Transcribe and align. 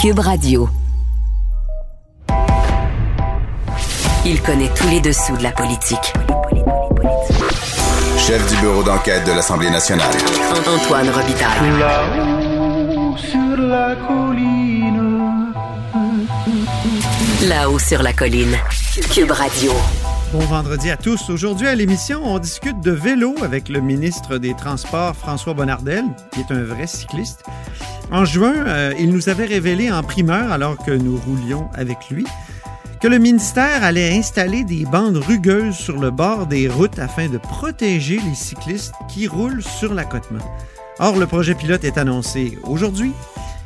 Cube 0.00 0.20
Radio. 0.20 0.66
Il 4.24 4.40
connaît 4.40 4.70
tous 4.74 4.88
les 4.88 5.00
dessous 5.02 5.36
de 5.36 5.42
la 5.42 5.52
politique. 5.52 6.14
Chef 8.16 8.50
du 8.50 8.56
bureau 8.62 8.82
d'enquête 8.82 9.26
de 9.26 9.32
l'Assemblée 9.32 9.68
nationale. 9.68 10.14
Antoine 10.66 11.10
Robitaille. 11.10 11.78
Là-haut 11.78 13.14
sur 13.18 13.56
la 13.58 13.94
colline. 14.08 15.52
Là-haut 17.46 17.78
sur 17.78 18.02
la 18.02 18.14
colline. 18.14 18.56
Cube 19.12 19.32
Radio. 19.32 19.72
Bon 20.32 20.38
vendredi 20.46 20.90
à 20.90 20.96
tous. 20.96 21.28
Aujourd'hui 21.28 21.66
à 21.66 21.74
l'émission, 21.74 22.22
on 22.24 22.38
discute 22.38 22.80
de 22.80 22.92
vélo 22.92 23.34
avec 23.42 23.68
le 23.68 23.80
ministre 23.80 24.38
des 24.38 24.54
Transports, 24.54 25.14
François 25.14 25.52
Bonnardel, 25.52 26.04
qui 26.32 26.40
est 26.40 26.52
un 26.52 26.62
vrai 26.62 26.86
cycliste. 26.86 27.42
En 28.12 28.24
juin, 28.24 28.66
euh, 28.66 28.92
il 28.98 29.10
nous 29.10 29.28
avait 29.28 29.44
révélé 29.44 29.90
en 29.92 30.02
primeur, 30.02 30.50
alors 30.50 30.76
que 30.78 30.90
nous 30.90 31.16
roulions 31.16 31.70
avec 31.74 32.10
lui, 32.10 32.26
que 33.00 33.06
le 33.06 33.18
ministère 33.18 33.84
allait 33.84 34.18
installer 34.18 34.64
des 34.64 34.84
bandes 34.84 35.16
rugueuses 35.16 35.76
sur 35.76 35.96
le 35.96 36.10
bord 36.10 36.48
des 36.48 36.68
routes 36.68 36.98
afin 36.98 37.28
de 37.28 37.38
protéger 37.38 38.18
les 38.28 38.34
cyclistes 38.34 38.94
qui 39.08 39.28
roulent 39.28 39.62
sur 39.62 39.94
l'accotement. 39.94 40.44
Or, 40.98 41.16
le 41.18 41.26
projet 41.26 41.54
pilote 41.54 41.84
est 41.84 41.98
annoncé 41.98 42.58
aujourd'hui. 42.64 43.12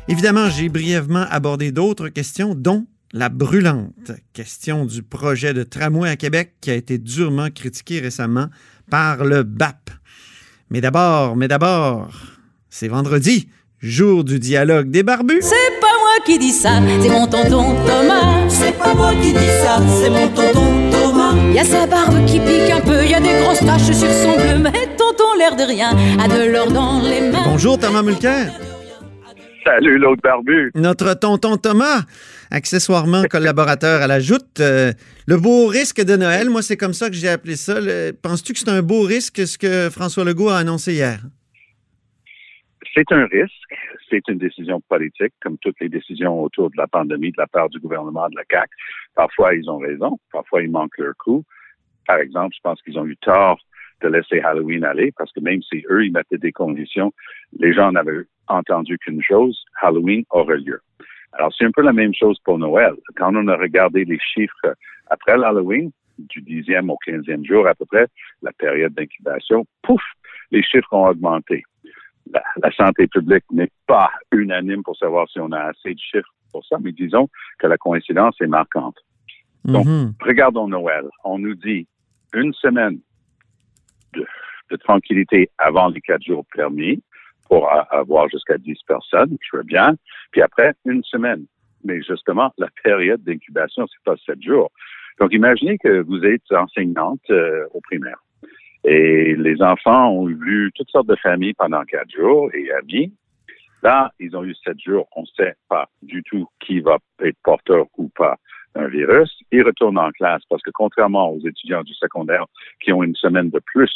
Évidemment, 0.07 0.47
j'ai 0.51 0.69
brièvement 0.69 1.25
abordé 1.31 1.71
d'autres 1.71 2.09
questions, 2.09 2.53
dont 2.53 2.85
la 3.13 3.29
brûlante 3.29 4.11
question 4.33 4.85
du 4.85 5.01
projet 5.01 5.55
de 5.55 5.63
tramway 5.63 6.09
à 6.09 6.17
Québec 6.17 6.53
qui 6.61 6.69
a 6.69 6.75
été 6.75 6.99
durement 6.99 7.49
critiqué 7.49 7.99
récemment 7.99 8.49
par 8.91 9.25
le 9.25 9.41
BAP. 9.41 9.89
Mais 10.69 10.81
d'abord, 10.81 11.35
mais 11.35 11.47
d'abord, 11.47 12.09
c'est 12.69 12.87
vendredi, 12.87 13.49
jour 13.81 14.23
du 14.23 14.39
dialogue 14.39 14.89
des 14.89 15.03
barbus. 15.03 15.41
C'est 15.41 15.79
pas 15.79 15.87
moi 15.99 16.25
qui 16.25 16.39
dis 16.39 16.51
ça, 16.51 16.81
c'est 17.01 17.09
mon 17.09 17.27
tonton 17.27 17.75
Thomas. 17.85 18.49
C'est 18.49 18.77
pas 18.77 18.93
moi 18.93 19.11
qui 19.21 19.33
dis 19.33 19.51
ça, 19.63 19.79
c'est 20.01 20.09
mon 20.09 20.27
tonton 20.29 20.91
Thomas. 20.91 21.35
Y 21.53 21.59
a 21.59 21.63
sa 21.63 21.85
barbe 21.85 22.25
qui 22.25 22.39
pique 22.39 22.71
un 22.71 22.81
peu, 22.81 23.05
y 23.05 23.13
a 23.13 23.19
des 23.19 23.41
grosses 23.43 23.59
taches 23.59 23.91
sur 23.91 24.11
son 24.11 24.35
bleu, 24.35 24.57
mais 24.59 24.95
tonton 24.97 25.33
l'air 25.37 25.55
de 25.55 25.63
rien, 25.63 25.91
a 26.19 26.27
de 26.27 26.51
l'or 26.51 26.71
dans 26.71 27.01
les 27.01 27.31
mains. 27.31 27.43
Bonjour 27.45 27.77
Thomas 27.77 28.01
Mulcair. 28.01 28.51
Salut 29.65 29.97
l'autre 29.97 30.21
barbu. 30.23 30.71
Notre 30.75 31.15
tonton 31.15 31.57
Thomas, 31.57 32.03
accessoirement 32.51 33.23
collaborateur 33.23 34.03
à 34.03 34.07
la 34.07 34.19
joute. 34.19 34.59
Euh, 34.59 34.93
le 35.25 35.37
beau 35.37 35.65
risque 35.65 36.01
de 36.03 36.15
Noël, 36.15 36.51
moi 36.51 36.61
c'est 36.61 36.77
comme 36.77 36.93
ça 36.93 37.09
que 37.09 37.15
j'ai 37.15 37.29
appelé 37.29 37.55
ça. 37.55 37.79
Penses-tu 38.21 38.53
que 38.53 38.59
c'est 38.59 38.69
un 38.69 38.83
beau 38.83 39.01
risque 39.01 39.45
ce 39.47 39.57
que 39.57 39.89
François 39.89 40.23
Legault 40.23 40.49
a 40.49 40.57
annoncé 40.57 40.93
hier? 40.93 41.19
C'est 42.95 43.11
un 43.11 43.25
risque, 43.25 43.75
c'est 44.09 44.25
une 44.29 44.37
décision 44.37 44.79
politique, 44.87 45.33
comme 45.41 45.57
toutes 45.57 45.81
les 45.81 45.89
décisions 45.89 46.41
autour 46.41 46.69
de 46.69 46.77
la 46.77 46.87
pandémie 46.87 47.31
de 47.31 47.37
la 47.37 47.47
part 47.47 47.67
du 47.67 47.77
gouvernement 47.79 48.29
de 48.29 48.35
la 48.37 48.43
CAQ. 48.49 48.69
Parfois, 49.13 49.53
ils 49.53 49.69
ont 49.69 49.79
raison, 49.79 50.17
parfois, 50.31 50.61
ils 50.61 50.71
manquent 50.71 50.97
leur 50.97 51.13
coup. 51.17 51.43
Par 52.07 52.19
exemple, 52.19 52.55
je 52.55 52.61
pense 52.63 52.81
qu'ils 52.81 52.97
ont 52.97 53.05
eu 53.05 53.17
tort 53.17 53.59
de 54.01 54.07
laisser 54.07 54.39
Halloween 54.39 54.85
aller, 54.85 55.11
parce 55.17 55.29
que 55.33 55.41
même 55.41 55.61
si 55.61 55.83
eux, 55.89 56.05
ils 56.05 56.13
mettaient 56.13 56.37
des 56.37 56.53
conditions, 56.53 57.11
les 57.59 57.73
gens 57.73 57.91
n'avaient 57.91 58.23
entendu 58.47 58.97
qu'une 58.97 59.21
chose, 59.21 59.61
Halloween 59.81 60.23
aurait 60.29 60.59
lieu. 60.59 60.79
Alors, 61.33 61.53
c'est 61.53 61.65
un 61.65 61.71
peu 61.71 61.81
la 61.81 61.91
même 61.91 62.13
chose 62.13 62.39
pour 62.45 62.57
Noël. 62.57 62.93
Quand 63.17 63.35
on 63.35 63.47
a 63.49 63.57
regardé 63.57 64.05
les 64.05 64.19
chiffres 64.19 64.73
après 65.07 65.37
l'Halloween, 65.37 65.91
du 66.17 66.41
10e 66.41 66.89
au 66.89 66.97
15e 67.05 67.45
jour 67.45 67.67
à 67.67 67.75
peu 67.75 67.85
près, 67.85 68.07
la 68.41 68.53
période 68.53 68.93
d'incubation, 68.93 69.65
pouf, 69.81 70.01
les 70.51 70.63
chiffres 70.63 70.93
ont 70.93 71.07
augmenté. 71.07 71.65
La, 72.33 72.43
la 72.61 72.71
santé 72.71 73.07
publique 73.07 73.43
n'est 73.51 73.71
pas 73.87 74.09
unanime 74.31 74.83
pour 74.83 74.97
savoir 74.97 75.29
si 75.29 75.39
on 75.39 75.51
a 75.51 75.59
assez 75.69 75.93
de 75.93 75.99
chiffres 75.99 76.33
pour 76.51 76.65
ça, 76.65 76.77
mais 76.81 76.91
disons 76.91 77.29
que 77.59 77.67
la 77.67 77.77
coïncidence 77.77 78.35
est 78.41 78.47
marquante. 78.47 78.97
Donc, 79.65 79.85
Mhm. 79.85 80.13
regardons 80.21 80.67
Noël. 80.67 81.05
On 81.23 81.37
nous 81.39 81.55
dit 81.55 81.87
une 82.33 82.53
semaine 82.53 82.99
de, 84.13 84.25
de 84.71 84.75
tranquillité 84.77 85.49
avant 85.57 85.89
les 85.89 86.01
quatre 86.01 86.23
jours 86.23 86.45
permis 86.53 87.01
pour 87.47 87.69
avoir 87.91 88.27
jusqu'à 88.29 88.57
10 88.57 88.75
personnes, 88.87 89.37
je 89.39 89.57
veux 89.57 89.63
bien. 89.63 89.95
Puis 90.31 90.41
après, 90.41 90.73
une 90.85 91.03
semaine. 91.03 91.45
Mais 91.83 92.01
justement, 92.01 92.51
la 92.57 92.69
période 92.83 93.23
d'incubation, 93.23 93.85
c'est 93.87 94.03
pas 94.03 94.15
sept 94.25 94.41
jours. 94.41 94.71
Donc, 95.19 95.31
imaginez 95.33 95.77
que 95.77 96.01
vous 96.01 96.23
êtes 96.25 96.51
enseignante 96.51 97.21
euh, 97.29 97.65
au 97.73 97.81
primaire. 97.81 98.17
Et 98.87 99.35
les 99.35 99.61
enfants 99.63 100.11
ont 100.11 100.27
vu 100.27 100.71
toutes 100.75 100.89
sortes 100.91 101.07
de 101.07 101.15
familles 101.15 101.55
pendant 101.55 101.83
quatre 101.85 102.11
jours 102.11 102.49
et 102.53 102.71
amis. 102.71 103.11
Là, 103.81 104.11
ils 104.19 104.35
ont 104.35 104.43
eu 104.43 104.53
sept 104.63 104.79
jours. 104.79 105.07
On 105.15 105.21
ne 105.21 105.27
sait 105.35 105.55
pas 105.69 105.89
du 106.03 106.21
tout 106.23 106.47
qui 106.59 106.81
va 106.81 106.97
être 107.21 107.37
porteur 107.43 107.85
ou 107.97 108.09
pas 108.09 108.37
d'un 108.75 108.87
virus. 108.87 109.35
Ils 109.51 109.63
retournent 109.63 109.97
en 109.97 110.11
classe 110.11 110.43
parce 110.49 110.61
que 110.61 110.69
contrairement 110.71 111.31
aux 111.31 111.39
étudiants 111.39 111.83
du 111.83 111.93
secondaire 111.93 112.45
qui 112.79 112.93
ont 112.93 113.01
une 113.01 113.15
semaine 113.15 113.49
de 113.49 113.59
plus 113.59 113.91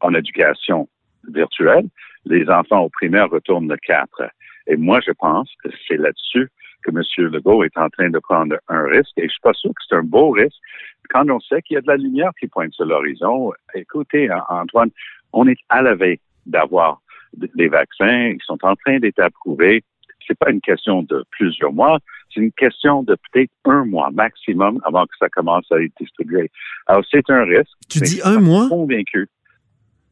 en 0.00 0.12
éducation 0.14 0.88
virtuelle, 1.28 1.86
les 2.24 2.48
enfants 2.48 2.80
au 2.80 2.88
primaire 2.88 3.30
retournent 3.30 3.68
le 3.68 3.76
4. 3.76 4.22
Et 4.66 4.76
moi, 4.76 5.00
je 5.06 5.12
pense 5.12 5.50
que 5.62 5.70
c'est 5.86 5.96
là-dessus 5.96 6.50
que 6.86 6.90
M. 6.90 7.30
Legault 7.32 7.64
est 7.64 7.76
en 7.76 7.88
train 7.88 8.10
de 8.10 8.18
prendre 8.18 8.56
un 8.68 8.84
risque. 8.84 9.12
Et 9.16 9.24
je 9.24 9.30
suis 9.30 9.40
pas 9.42 9.52
sûr 9.54 9.70
que 9.70 9.82
c'est 9.88 9.96
un 9.96 10.02
beau 10.02 10.30
risque. 10.30 10.56
Quand 11.10 11.28
on 11.28 11.40
sait 11.40 11.62
qu'il 11.62 11.74
y 11.74 11.78
a 11.78 11.80
de 11.80 11.88
la 11.88 11.96
lumière 11.96 12.30
qui 12.38 12.46
pointe 12.46 12.72
sur 12.72 12.84
l'horizon, 12.84 13.52
écoutez, 13.74 14.28
Antoine, 14.48 14.90
on 15.32 15.46
est 15.46 15.58
à 15.68 15.82
la 15.82 15.94
veille 15.94 16.20
d'avoir 16.46 17.00
les 17.54 17.68
vaccins. 17.68 18.28
Ils 18.28 18.42
sont 18.44 18.58
en 18.62 18.74
train 18.76 18.98
d'être 18.98 19.20
approuvés. 19.20 19.84
C'est 20.26 20.38
pas 20.38 20.50
une 20.50 20.60
question 20.60 21.02
de 21.02 21.24
plusieurs 21.30 21.72
mois. 21.72 21.98
C'est 22.34 22.40
une 22.40 22.52
question 22.52 23.02
de 23.04 23.16
peut-être 23.30 23.52
un 23.66 23.84
mois 23.84 24.10
maximum 24.10 24.80
avant 24.84 25.04
que 25.04 25.16
ça 25.18 25.28
commence 25.28 25.70
à 25.70 25.80
être 25.80 25.92
distribué. 26.00 26.50
Alors, 26.86 27.04
c'est 27.08 27.30
un 27.30 27.44
risque. 27.44 27.70
Tu 27.88 28.00
dis 28.00 28.20
un 28.24 28.40
mois? 28.40 28.68
Convaincu. 28.68 29.28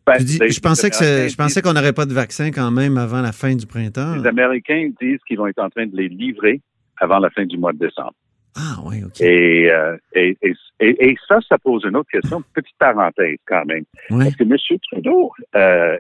Ben, 0.07 0.19
dis- 0.19 0.39
je 0.51 0.61
pensais 0.61 0.91
que 0.91 0.97
je 1.29 1.37
pensais 1.37 1.63
qu'on 1.63 1.73
n'aurait 1.73 1.93
pas 1.95 2.05
de 2.07 2.13
vaccin 2.13 2.51
quand 2.51 2.71
même 2.71 2.99
avant 2.99 3.23
la 3.23 3.33
fin 3.33 3.55
du 3.55 3.67
printemps. 3.67 4.17
Les 4.17 4.27
Américains 4.27 4.91
disent 5.01 5.21
qu'ils 5.27 5.39
vont 5.39 5.47
être 5.47 5.63
en 5.63 5.71
train 5.71 5.87
de 5.87 5.97
les 5.97 6.09
livrer 6.09 6.61
avant 7.01 7.19
la 7.19 7.31
fin 7.31 7.45
du 7.47 7.57
mois 7.57 7.73
de 7.73 7.79
décembre. 7.79 8.13
Ah 8.57 8.77
oui, 8.85 9.03
OK. 9.05 9.21
Et, 9.21 9.71
euh, 9.71 9.97
et, 10.13 10.37
et, 10.43 10.55
et- 10.79 11.09
et 11.11 11.17
ça, 11.27 11.39
ça 11.49 11.59
pose 11.59 11.83
une 11.85 11.97
autre 11.97 12.11
question, 12.11 12.43
petite 12.55 12.77
parenthèse 12.79 13.39
quand 13.47 13.65
même. 13.65 13.85
Parce 14.25 14.37
que 14.37 14.45
M. 14.45 14.57
Trudeau 14.93 15.33
euh, 15.57 15.97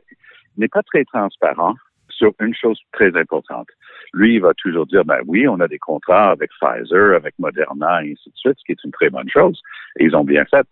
n'est 0.56 0.68
pas 0.68 0.82
très 0.82 1.04
transparent 1.04 1.74
sur 2.10 2.32
une 2.40 2.54
chose 2.54 2.78
très 2.92 3.16
importante. 3.16 3.66
Lui, 4.12 4.34
il 4.34 4.40
va 4.40 4.52
toujours 4.54 4.86
dire, 4.86 5.04
ben 5.04 5.18
oui, 5.26 5.48
on 5.48 5.58
a 5.58 5.66
des 5.66 5.78
contrats 5.80 6.30
avec 6.30 6.50
Pfizer, 6.60 7.16
avec 7.16 7.34
Moderna, 7.40 8.04
et 8.04 8.12
ainsi 8.12 8.28
de 8.30 8.36
suite, 8.36 8.54
ce 8.58 8.64
qui 8.64 8.70
est 8.72 8.84
une 8.84 8.92
très 8.92 9.10
bonne 9.10 9.28
chose. 9.28 9.60
Et 9.98 10.04
ils 10.04 10.14
ont 10.14 10.22
bien 10.22 10.44
fait. 10.44 10.64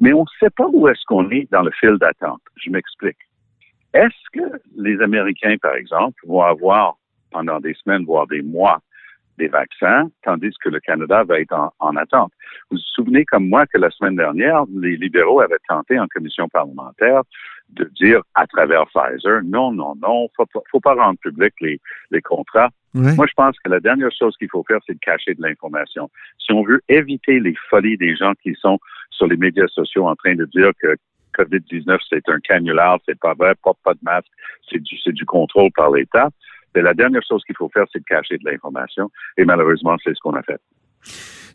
Mais 0.00 0.12
on 0.12 0.20
ne 0.22 0.26
sait 0.38 0.50
pas 0.50 0.66
où 0.72 0.88
est-ce 0.88 1.04
qu'on 1.06 1.28
est 1.30 1.50
dans 1.52 1.62
le 1.62 1.70
fil 1.78 1.96
d'attente. 1.98 2.40
Je 2.56 2.70
m'explique. 2.70 3.18
Est-ce 3.92 4.30
que 4.32 4.58
les 4.76 5.00
Américains, 5.00 5.56
par 5.60 5.74
exemple, 5.74 6.20
vont 6.26 6.42
avoir 6.42 6.96
pendant 7.30 7.60
des 7.60 7.74
semaines, 7.74 8.04
voire 8.04 8.26
des 8.26 8.42
mois, 8.42 8.80
des 9.38 9.48
vaccins, 9.48 10.08
tandis 10.22 10.50
que 10.62 10.68
le 10.68 10.80
Canada 10.80 11.24
va 11.24 11.40
être 11.40 11.52
en, 11.52 11.72
en 11.80 11.96
attente? 11.96 12.32
Vous 12.70 12.76
vous 12.76 12.82
souvenez 12.94 13.24
comme 13.24 13.48
moi 13.48 13.66
que 13.66 13.78
la 13.78 13.90
semaine 13.90 14.16
dernière, 14.16 14.64
les 14.74 14.96
libéraux 14.96 15.40
avaient 15.40 15.58
tenté 15.68 15.98
en 15.98 16.06
commission 16.08 16.48
parlementaire 16.48 17.22
de 17.70 17.84
dire 18.00 18.22
à 18.34 18.46
travers 18.46 18.84
Pfizer, 18.88 19.42
non, 19.44 19.70
non, 19.72 19.94
non, 20.02 20.28
faut, 20.36 20.46
pas- 20.46 20.60
faut 20.70 20.80
pas 20.80 20.94
rendre 20.94 21.18
public 21.20 21.52
les, 21.60 21.80
les 22.10 22.20
contrats. 22.20 22.70
Moi, 23.14 23.26
je 23.28 23.34
pense 23.34 23.56
que 23.60 23.70
la 23.70 23.78
dernière 23.78 24.10
chose 24.16 24.36
qu'il 24.36 24.48
faut 24.50 24.64
faire, 24.66 24.80
c'est 24.86 24.94
de 24.94 24.98
cacher 24.98 25.34
de 25.34 25.42
l'information. 25.42 26.10
Si 26.38 26.52
on 26.52 26.64
veut 26.64 26.80
éviter 26.88 27.38
les 27.38 27.54
folies 27.68 27.96
des 27.96 28.16
gens 28.16 28.32
qui 28.42 28.54
sont 28.56 28.80
sur 29.10 29.26
les 29.26 29.36
médias 29.36 29.66
sociaux 29.68 30.06
en 30.06 30.14
train 30.16 30.34
de 30.34 30.44
dire 30.46 30.70
que 30.80 30.96
COVID-19, 31.38 31.98
c'est 32.08 32.28
un 32.28 32.40
canular, 32.40 32.98
c'est 33.06 33.18
pas 33.18 33.34
vrai, 33.34 33.54
porte 33.62 33.78
pas 33.84 33.94
de 33.94 34.00
masque, 34.02 34.26
c'est 34.70 34.82
du, 34.82 34.96
c'est 35.02 35.12
du 35.12 35.24
contrôle 35.24 35.70
par 35.74 35.90
l'État. 35.90 36.28
Mais 36.74 36.82
la 36.82 36.94
dernière 36.94 37.22
chose 37.28 37.42
qu'il 37.44 37.56
faut 37.56 37.68
faire, 37.68 37.84
c'est 37.92 37.98
de 38.00 38.04
cacher 38.04 38.38
de 38.38 38.44
l'information. 38.48 39.10
Et 39.36 39.44
malheureusement, 39.44 39.96
c'est 40.04 40.14
ce 40.14 40.20
qu'on 40.20 40.34
a 40.34 40.42
fait. 40.42 40.60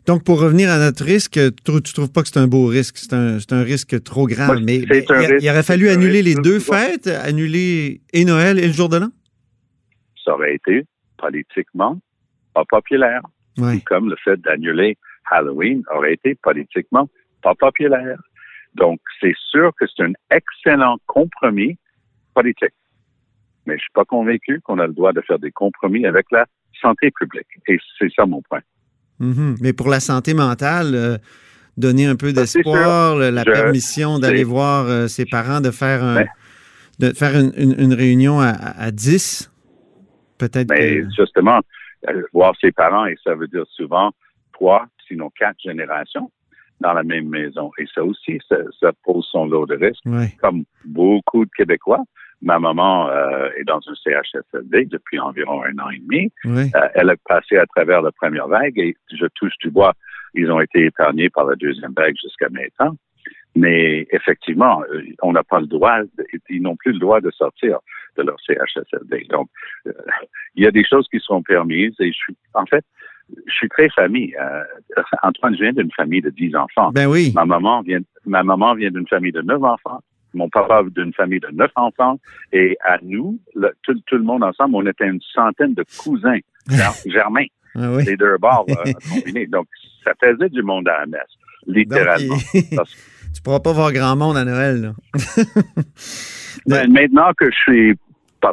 Donc, 0.06 0.24
pour 0.24 0.40
revenir 0.40 0.70
à 0.70 0.78
notre 0.78 1.04
risque, 1.04 1.32
tu, 1.32 1.62
trou- 1.64 1.80
tu 1.80 1.92
trouves 1.92 2.12
pas 2.12 2.22
que 2.22 2.28
c'est 2.28 2.38
un 2.38 2.46
beau 2.46 2.66
risque? 2.66 2.96
C'est 2.98 3.12
un, 3.12 3.38
c'est 3.40 3.52
un 3.52 3.62
risque 3.62 4.02
trop 4.04 4.26
grand. 4.26 4.46
Moi, 4.46 4.60
mais 4.62 4.76
il, 4.76 4.92
risque- 4.92 5.12
il 5.40 5.48
aurait 5.50 5.62
fallu 5.62 5.88
annuler 5.88 6.22
les 6.22 6.34
deux 6.34 6.60
fêtes, 6.60 7.06
annuler 7.08 8.00
et 8.12 8.24
Noël 8.24 8.58
et 8.58 8.66
le 8.66 8.72
jour 8.72 8.88
de 8.88 8.98
l'an? 8.98 9.08
Ça 10.24 10.34
aurait 10.34 10.54
été 10.54 10.84
politiquement 11.18 11.98
pas 12.54 12.64
populaire. 12.68 13.20
Comme 13.86 14.10
le 14.10 14.16
fait 14.22 14.40
d'annuler 14.40 14.96
Halloween 15.30 15.82
aurait 15.94 16.12
été 16.12 16.34
politiquement 16.36 17.08
populaire. 17.54 18.18
Donc, 18.74 19.00
c'est 19.20 19.34
sûr 19.50 19.72
que 19.78 19.86
c'est 19.86 20.02
un 20.04 20.12
excellent 20.30 20.96
compromis 21.06 21.78
politique. 22.34 22.74
Mais 23.66 23.74
je 23.76 23.80
suis 23.82 23.92
pas 23.94 24.04
convaincu 24.04 24.60
qu'on 24.62 24.78
a 24.78 24.86
le 24.86 24.92
droit 24.92 25.12
de 25.12 25.20
faire 25.22 25.38
des 25.38 25.50
compromis 25.50 26.06
avec 26.06 26.26
la 26.30 26.46
santé 26.80 27.10
publique. 27.10 27.46
Et 27.68 27.78
c'est 27.98 28.12
ça 28.14 28.26
mon 28.26 28.42
point. 28.42 28.60
Mhm. 29.18 29.56
Mais 29.62 29.72
pour 29.72 29.88
la 29.88 30.00
santé 30.00 30.34
mentale, 30.34 30.94
euh, 30.94 31.16
donner 31.78 32.06
un 32.06 32.16
peu 32.16 32.28
c'est 32.28 32.34
d'espoir, 32.34 33.16
la 33.16 33.42
Je- 33.42 33.50
permission 33.50 34.18
d'aller 34.18 34.44
voir 34.44 34.86
euh, 34.86 35.06
ses 35.08 35.24
parents, 35.24 35.60
de 35.60 35.70
faire, 35.70 36.04
un- 36.04 36.16
Ben. 36.16 36.28
de 36.98 37.12
faire 37.14 37.34
une, 37.34 37.52
une- 37.56 37.80
une 37.80 37.94
réunion 37.94 38.40
à, 38.40 38.50
à 38.50 38.90
10, 38.90 39.50
peut-être 40.38 40.68
Mais 40.70 40.98
que... 41.00 41.08
justement, 41.16 41.60
euh, 42.08 42.22
voir 42.34 42.54
ses 42.60 42.72
parents, 42.72 43.06
et 43.06 43.16
ça 43.24 43.34
veut 43.34 43.48
dire 43.48 43.64
souvent 43.70 44.12
trois, 44.52 44.86
sinon 45.08 45.30
quatre 45.30 45.56
générations 45.62 46.30
dans 46.80 46.92
la 46.92 47.02
même 47.02 47.28
maison. 47.28 47.70
Et 47.78 47.86
ça 47.94 48.04
aussi, 48.04 48.38
ça, 48.48 48.56
ça 48.80 48.92
pose 49.04 49.26
son 49.30 49.46
lot 49.46 49.66
de 49.66 49.76
risques. 49.76 50.04
Comme 50.40 50.64
beaucoup 50.84 51.44
de 51.44 51.50
Québécois, 51.56 52.02
ma 52.42 52.58
maman 52.58 53.08
euh, 53.08 53.48
est 53.56 53.64
dans 53.64 53.80
un 53.86 53.94
CHSLD 54.04 54.86
depuis 54.86 55.18
environ 55.18 55.62
un 55.62 55.78
an 55.78 55.90
et 55.90 55.98
demi. 55.98 56.30
Euh, 56.46 56.88
elle 56.94 57.10
a 57.10 57.16
passé 57.24 57.56
à 57.56 57.66
travers 57.66 58.02
la 58.02 58.12
première 58.12 58.48
vague 58.48 58.78
et 58.78 58.94
je 59.12 59.26
touche 59.34 59.56
du 59.60 59.70
bois. 59.70 59.94
Ils 60.34 60.50
ont 60.50 60.60
été 60.60 60.84
épargnés 60.84 61.30
par 61.30 61.44
la 61.46 61.56
deuxième 61.56 61.92
vague 61.96 62.14
jusqu'à 62.22 62.48
maintenant. 62.50 62.94
Mais 63.54 64.06
effectivement, 64.10 64.82
euh, 64.92 65.02
on 65.22 65.32
n'a 65.32 65.42
pas 65.42 65.60
le 65.60 65.66
droit, 65.66 66.00
ils 66.50 66.60
n'ont 66.60 66.76
plus 66.76 66.92
le 66.92 66.98
droit 66.98 67.20
de 67.22 67.30
sortir 67.30 67.78
de 68.18 68.22
leur 68.22 68.36
CHSLD. 68.46 69.26
Donc, 69.30 69.48
euh, 69.86 69.92
il 70.54 70.64
y 70.64 70.66
a 70.66 70.70
des 70.70 70.84
choses 70.84 71.08
qui 71.10 71.20
sont 71.20 71.42
permises 71.42 71.94
et 72.00 72.08
je 72.08 72.16
suis, 72.16 72.36
en 72.52 72.66
fait, 72.66 72.84
je 73.46 73.52
suis 73.52 73.68
très 73.68 73.88
famille. 73.90 74.34
Euh, 74.40 74.62
Antoine 75.22 75.54
vient 75.54 75.72
d'une 75.72 75.90
famille 75.92 76.20
de 76.22 76.30
10 76.30 76.54
enfants. 76.56 76.90
Ben 76.92 77.06
oui. 77.06 77.32
Ma 77.34 77.44
maman 77.44 77.82
vient, 77.82 78.00
ma 78.24 78.42
maman 78.42 78.74
vient 78.74 78.90
d'une 78.90 79.06
famille 79.08 79.32
de 79.32 79.42
neuf 79.42 79.62
enfants. 79.62 80.00
Mon 80.34 80.48
papa 80.48 80.82
d'une 80.94 81.12
famille 81.14 81.40
de 81.40 81.48
neuf 81.52 81.70
enfants. 81.76 82.18
Et 82.52 82.76
à 82.84 82.98
nous, 83.02 83.38
le- 83.54 83.72
tout, 83.82 83.94
tout 84.06 84.16
le 84.16 84.22
monde 84.24 84.44
ensemble, 84.44 84.74
on 84.76 84.86
était 84.86 85.06
une 85.08 85.20
centaine 85.34 85.74
de 85.74 85.84
cousins 85.98 86.38
ger- 86.68 87.02
germains, 87.10 87.46
Ah 87.74 87.92
oui. 87.92 88.04
les 88.04 88.16
deux 88.16 88.36
bords 88.38 88.66
euh, 88.68 88.92
combinés. 89.12 89.46
Donc, 89.46 89.66
ça 90.04 90.12
faisait 90.22 90.48
du 90.50 90.62
monde 90.62 90.86
à 90.88 91.00
la 91.00 91.06
messe, 91.06 91.32
littéralement. 91.66 92.34
Donc, 92.36 92.64
Parce- 92.76 92.94
tu 93.34 93.42
pourras 93.42 93.60
pas 93.60 93.72
voir 93.72 93.92
grand 93.92 94.14
monde 94.16 94.36
à 94.36 94.44
Noël, 94.44 94.80
là. 94.82 94.92
Ben, 96.66 96.90
maintenant 96.92 97.32
que 97.36 97.46
je 97.50 97.56
suis 97.56 97.94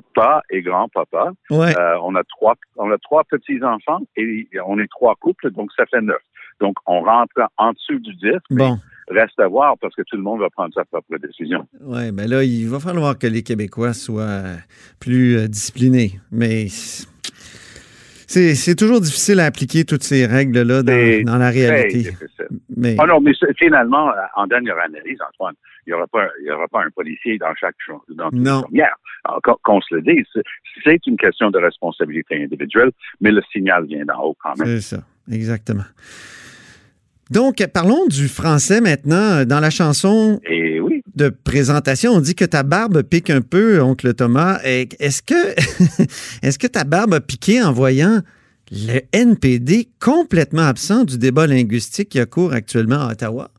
papa 0.02 0.42
et 0.50 0.62
grand-papa, 0.62 1.32
Ouais. 1.50 1.78
euh, 1.78 1.98
on 2.04 2.16
a 2.16 2.24
trois, 2.24 2.56
on 2.78 2.92
a 2.92 2.98
trois 2.98 3.24
petits-enfants 3.26 4.02
et 4.16 4.48
on 4.66 4.80
est 4.80 4.88
trois 4.90 5.16
couples, 5.16 5.52
donc 5.52 5.70
ça 5.78 5.86
fait 5.86 6.02
neuf. 6.02 6.22
Donc, 6.60 6.76
on 6.86 7.02
rentre 7.02 7.34
en 7.58 7.74
dessous 7.74 8.00
du 8.00 8.14
10, 8.16 8.32
mais 8.52 8.70
Bon. 8.70 8.80
reste 9.10 9.40
à 9.40 9.48
voir 9.48 9.76
parce 9.82 9.94
que 9.96 10.02
tout 10.04 10.16
le 10.16 10.24
monde 10.24 10.40
va 10.40 10.50
prendre 10.50 10.74
sa 10.74 10.86
propre 10.86 11.18
décision. 11.18 11.68
Oui, 11.82 12.12
ben 12.12 12.30
là, 12.30 12.44
il 12.44 12.68
va 12.70 12.80
falloir 12.80 13.18
que 13.18 13.28
les 13.28 13.44
Québécois 13.44 13.94
soient 13.94 14.44
plus 15.00 15.38
euh, 15.38 15.48
disciplinés. 15.48 16.20
Mais 16.32 16.68
c'est 18.56 18.76
toujours 18.76 19.02
difficile 19.02 19.40
à 19.40 19.46
appliquer 19.46 19.84
toutes 19.86 20.04
ces 20.04 20.26
règles-là 20.26 20.84
dans, 20.84 21.24
dans 21.26 21.38
la 21.38 21.50
réalité. 21.50 22.10
Mais 22.76 22.96
Oh 23.02 23.06
non, 23.08 23.22
mais 23.22 23.32
finalement, 23.58 24.10
euh, 24.10 24.14
en 24.36 24.48
dernière 24.48 24.78
analyse, 24.80 25.18
Antoine, 25.32 25.56
il 25.86 25.90
n'y 25.90 25.94
aura 25.94 26.08
pas, 26.08 26.28
il 26.42 26.48
y 26.48 26.52
aura 26.52 26.68
pas 26.68 26.82
un 26.84 26.90
policier 26.90 27.38
dans 27.38 27.54
chaque 27.60 27.76
dans 28.10 28.30
Non. 28.32 28.64
qu'on- 29.64 29.82
se 29.82 29.96
le 29.96 30.02
dise, 30.02 30.26
c'est- 30.84 31.00
une 31.08 31.18
question 31.18 31.52
de 31.52 31.58
responsabilité 31.60 32.42
individuelle, 32.44 32.92
mais 33.22 33.32
le 33.32 33.42
signal 33.52 33.86
vient 33.86 34.06
d'en 34.06 34.22
haut 34.24 34.38
quand 34.42 34.58
même. 34.58 34.68
c'est 34.80 34.96
ça, 34.96 35.04
exactement. 35.32 35.84
Donc, 37.32 37.56
parlons 37.74 38.06
du 38.08 38.28
français 38.28 38.82
maintenant. 38.82 39.46
Dans 39.46 39.60
la 39.60 39.70
chanson 39.70 40.40
Et 40.46 40.80
de 41.16 41.30
présentation, 41.30 42.12
on 42.12 42.20
dit 42.20 42.36
que 42.36 42.46
ta 42.46 42.64
barbe 42.64 43.04
pique 43.04 43.30
un 43.30 43.42
peu, 43.42 43.82
oncle 43.82 44.14
Thomas. 44.14 44.60
Est-ce 44.64 45.22
que, 45.22 45.54
est-ce 46.46 46.58
que 46.58 46.68
ta 46.68 46.84
barbe 46.84 47.14
a 47.14 47.22
piqué 47.22 47.62
en 47.62 47.72
voyant 47.72 48.22
le 48.72 49.02
NPD 49.12 49.90
complètement 50.02 50.64
absent 50.64 51.04
du 51.04 51.18
débat 51.18 51.48
linguistique 51.48 52.10
qui 52.10 52.20
a 52.20 52.26
cours 52.26 52.54
actuellement 52.54 53.08
à 53.08 53.12
Ottawa? 53.12 53.50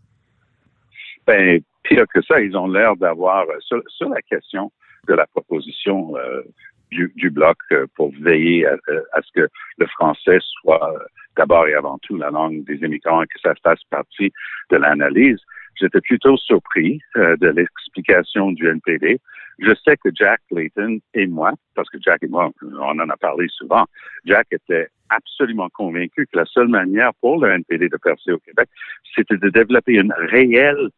ben, 1.26 1.60
pire 1.82 2.04
que 2.12 2.22
ça, 2.22 2.40
ils 2.40 2.56
ont 2.56 2.68
l'air 2.68 2.96
d'avoir, 2.96 3.46
euh, 3.48 3.58
sur, 3.88 4.08
la 4.08 4.22
question 4.22 4.70
de 5.08 5.14
la 5.14 5.26
proposition 5.26 6.16
euh, 6.16 6.42
du, 6.90 7.30
Bloc 7.30 7.58
euh, 7.72 7.86
pour 7.96 8.12
veiller 8.20 8.66
à, 8.66 8.76
ce 9.22 9.32
que 9.34 9.48
le 9.78 9.86
français 9.86 10.38
soit 10.40 10.94
d'abord 11.36 11.66
et 11.66 11.74
avant 11.74 11.98
tout 11.98 12.16
la 12.16 12.30
langue 12.30 12.64
des 12.64 12.76
immigrants 12.76 13.22
et 13.22 13.26
que 13.26 13.40
ça 13.42 13.54
fasse 13.62 13.82
partie 13.90 14.32
de 14.70 14.76
l'analyse, 14.76 15.38
j'étais 15.76 16.00
plutôt 16.00 16.36
surpris 16.36 17.00
euh, 17.16 17.36
de 17.36 17.48
l'explication 17.48 18.52
du 18.52 18.68
NPD. 18.68 19.20
Je 19.58 19.72
sais 19.84 19.96
que 19.96 20.10
Jack 20.12 20.40
Layton 20.50 20.98
et 21.14 21.26
moi, 21.26 21.52
parce 21.74 21.88
que 21.88 21.98
Jack 22.00 22.22
et 22.22 22.28
moi, 22.28 22.50
on 22.62 22.98
en 22.98 23.08
a 23.08 23.16
parlé 23.16 23.46
souvent, 23.48 23.84
Jack 24.24 24.48
était 24.50 24.88
absolument 25.10 25.68
convaincu 25.72 26.26
que 26.26 26.38
la 26.38 26.44
seule 26.46 26.68
manière 26.68 27.12
pour 27.20 27.38
le 27.44 27.50
NPD 27.52 27.88
de 27.88 27.96
percer 27.96 28.32
au 28.32 28.38
Québec, 28.38 28.68
c'était 29.14 29.36
de 29.36 29.50
développer 29.50 29.92
une 29.94 30.12
réelle 30.30 30.88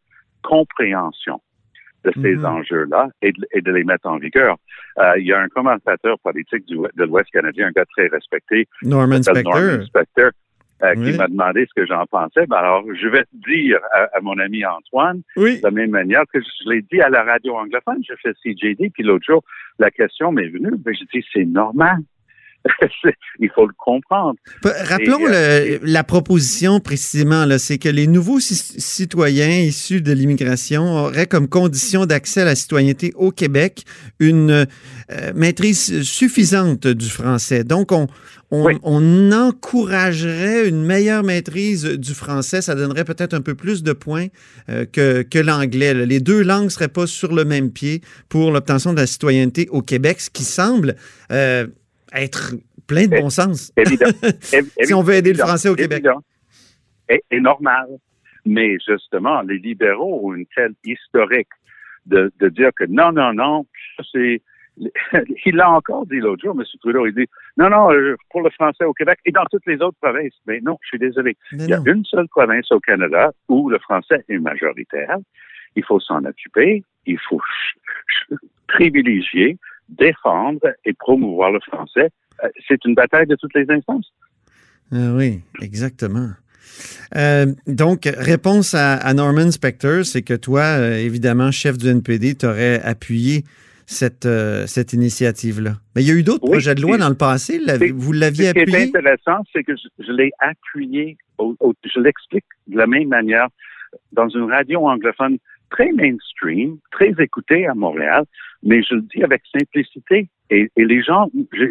compréhension 0.41 1.39
de 2.05 2.11
ces 2.21 2.35
Mhm. 2.35 2.45
enjeux-là 2.45 3.09
et 3.21 3.31
de, 3.31 3.47
et 3.53 3.61
de 3.61 3.71
les 3.71 3.83
mettre 3.83 4.07
en 4.07 4.17
vigueur. 4.17 4.55
Euh, 4.99 5.13
il 5.19 5.25
y 5.25 5.33
a 5.33 5.39
un 5.39 5.49
commentateur 5.49 6.17
politique 6.19 6.65
du, 6.65 6.77
de 6.77 7.03
l'Ouest 7.03 7.29
canadien, 7.31 7.67
un 7.67 7.71
gars 7.71 7.85
très 7.85 8.07
respecté, 8.07 8.67
Norman 8.81 9.21
Spector. 9.21 9.53
Norman 9.59 9.85
Spector, 9.85 10.31
euh, 10.83 10.93
Oui. 10.97 11.11
qui 11.11 11.17
m'a 11.17 11.27
demandé 11.27 11.65
ce 11.67 11.73
que 11.81 11.87
j'en 11.87 12.05
pensais. 12.05 12.45
Ben 12.47 12.57
alors, 12.57 12.83
je 12.93 13.07
vais 13.07 13.23
te 13.23 13.49
dire 13.49 13.79
à, 13.93 14.09
à 14.17 14.19
mon 14.21 14.37
ami 14.37 14.65
Antoine, 14.65 15.21
Oui. 15.35 15.57
de 15.57 15.63
la 15.63 15.71
même 15.71 15.91
manière 15.91 16.23
que 16.31 16.39
je 16.39 16.69
l'ai 16.69 16.81
dit 16.83 17.01
à 17.01 17.09
la 17.09 17.23
radio 17.23 17.55
anglophone, 17.55 18.01
je 18.07 18.13
fais 18.21 18.33
CJD, 18.43 18.91
puis 18.93 19.03
l'autre 19.03 19.25
jour, 19.25 19.43
la 19.79 19.91
question 19.91 20.31
m'est 20.31 20.49
venue, 20.49 20.71
ben, 20.77 20.93
je 20.93 21.03
dis, 21.17 21.25
c'est 21.33 21.45
normal. 21.45 21.97
Il 23.39 23.49
faut 23.55 23.65
le 23.67 23.73
comprendre. 23.77 24.35
Rappelons 24.63 25.19
Et, 25.27 25.31
euh, 25.33 25.65
le- 25.79 25.79
la 25.83 26.03
proposition 26.03 26.79
précisément, 26.79 27.45
c'est 27.59 27.77
que 27.77 27.87
les 27.89 28.07
nouveaux 28.07 28.39
ci- 28.39 28.55
citoyens 28.81 29.59
issus 29.61 30.01
de 30.01 30.11
l'immigration 30.11 30.83
auraient 31.05 31.27
comme 31.27 31.47
condition 31.47 32.05
d'accès 32.05 32.41
à 32.41 32.45
la 32.45 32.55
citoyenneté 32.55 33.13
au 33.15 33.31
Québec 33.31 33.83
une 34.19 34.51
euh, 34.51 34.65
maîtrise 35.35 36.01
suffisante 36.01 36.87
du 36.87 37.09
français. 37.09 37.63
Donc, 37.63 37.91
on, 37.91 38.07
on, 38.51 38.65
Oui. 38.65 38.77
on 38.83 39.31
encouragerait 39.31 40.67
une 40.67 40.83
meilleure 40.83 41.23
maîtrise 41.23 41.83
du 41.85 42.13
français. 42.13 42.61
Ça 42.61 42.75
donnerait 42.75 43.05
peut-être 43.05 43.33
un 43.33 43.41
peu 43.41 43.55
plus 43.55 43.83
de 43.83 43.93
points 43.93 44.27
euh, 44.69 44.85
que, 44.85 45.21
que 45.21 45.39
l'anglais. 45.39 45.93
Les 45.93 46.19
deux 46.19 46.41
langues 46.41 46.65
ne 46.65 46.69
seraient 46.69 46.87
pas 46.87 47.07
sur 47.07 47.33
le 47.33 47.45
même 47.45 47.71
pied 47.71 48.01
pour 48.29 48.51
l'obtention 48.51 48.93
de 48.93 48.99
la 48.99 49.07
citoyenneté 49.07 49.67
au 49.69 49.81
Québec, 49.81 50.19
ce 50.21 50.29
qui 50.29 50.43
semble 50.43 50.95
euh, 51.31 51.67
être 52.21 52.55
plein 52.87 53.07
de 53.07 53.19
bon 53.19 53.29
sens. 53.29 53.71
Évidemment. 53.77 54.13
Si 54.83 54.93
on 54.93 55.01
veut 55.01 55.15
aider 55.15 55.33
le 55.33 55.39
français 55.39 55.69
au 55.69 55.75
Québec. 55.75 56.05
Et, 57.09 57.21
et 57.31 57.39
normal. 57.39 57.87
Mais 58.45 58.77
justement, 58.87 59.41
les 59.41 59.57
libéraux 59.57 60.21
ont 60.29 60.33
une 60.33 60.45
telle 60.55 60.73
historique 60.85 61.49
de, 62.05 62.31
de 62.39 62.49
dire 62.49 62.71
que 62.75 62.85
non, 62.85 63.11
non, 63.11 63.33
non, 63.33 63.65
c'est. 64.11 64.41
Il 65.45 65.55
l'a 65.55 65.71
encore 65.71 66.05
dit 66.05 66.17
l'autre 66.19 66.43
jour, 66.43 66.55
M. 66.57 66.63
Trudeau, 66.79 67.07
il 67.07 67.13
dit 67.13 67.25
non, 67.57 67.67
non, 67.69 67.91
euh, 67.91 68.15
pour 68.29 68.43
le 68.43 68.51
français 68.51 68.83
au 68.83 68.93
Québec 68.93 69.17
et 69.25 69.31
dans 69.31 69.45
toutes 69.51 69.65
les 69.65 69.81
autres 69.81 69.97
provinces. 69.99 70.35
Mais 70.45 70.59
non, 70.61 70.77
je 70.83 70.89
suis 70.89 70.99
désolé. 70.99 71.35
Mais 71.51 71.63
Il 71.63 71.69
y 71.69 71.73
a 71.73 71.79
non. 71.79 71.85
une 71.85 72.05
seule 72.05 72.27
province 72.27 72.71
au 72.71 72.79
Canada 72.79 73.31
où 73.49 73.69
le 73.69 73.79
français 73.79 74.23
est 74.29 74.37
majoritaire. 74.37 75.17
Il 75.75 75.83
faut 75.83 75.99
s'en 75.99 76.23
occuper. 76.25 76.83
Il 77.07 77.17
faut 77.27 77.41
privilégier, 78.67 79.57
défendre 79.89 80.67
et 80.85 80.93
promouvoir 80.93 81.51
le 81.51 81.59
français. 81.59 82.09
Euh, 82.43 82.49
C'est 82.67 82.83
une 82.85 82.95
bataille 82.95 83.27
de 83.27 83.35
toutes 83.35 83.53
les 83.55 83.69
instances. 83.69 84.11
Ah 84.91 85.13
oui, 85.15 85.41
exactement. 85.61 86.29
Euh, 87.15 87.47
donc, 87.65 88.01
réponse 88.17 88.73
à, 88.73 88.93
à 88.95 89.13
Norman 89.13 89.51
Spector, 89.51 90.05
c'est 90.05 90.21
que 90.21 90.33
toi, 90.33 90.61
euh, 90.61 90.97
évidemment, 90.97 91.51
chef 91.51 91.77
du 91.77 91.87
NPD, 91.87 92.35
tu 92.35 92.45
aurais 92.45 92.81
appuyé 92.83 93.43
cette, 93.85 94.25
euh, 94.25 94.67
cette 94.67 94.93
initiative-là. 94.93 95.75
Mais 95.95 96.03
il 96.03 96.07
y 96.07 96.11
a 96.11 96.13
eu 96.13 96.23
d'autres 96.23 96.43
Oui, 96.43 96.51
projets 96.51 96.75
de 96.75 96.81
loi 96.81 96.97
dans 96.97 97.09
le 97.09 97.15
passé. 97.15 97.59
Vous 97.95 98.11
l'aviez 98.13 98.47
Ce 98.47 98.51
qui 98.51 98.59
est 98.59 98.61
appuyé? 98.63 98.83
intéressant, 98.89 99.43
c'est 99.53 99.63
que 99.63 99.73
je, 99.75 100.03
je 100.05 100.11
l'ai 100.11 100.31
appuyé, 100.39 101.17
au- 101.37 101.55
au- 101.59 101.73
je 101.83 101.99
l'explique 101.99 102.45
de 102.67 102.77
la 102.77 102.85
même 102.87 103.07
manière 103.07 103.47
dans 104.11 104.27
une 104.29 104.51
radio 104.51 104.85
anglophone 104.87 105.37
très 105.69 105.91
mainstream, 105.91 106.77
très 106.91 107.13
écoutée 107.19 107.65
à 107.67 107.73
Montréal, 107.73 108.23
mais 108.63 108.81
je 108.83 108.95
le 108.95 109.01
dis 109.01 109.23
avec 109.23 109.41
simplicité. 109.57 110.29
Et, 110.49 110.69
et 110.77 110.85
les 110.85 111.03
gens, 111.03 111.29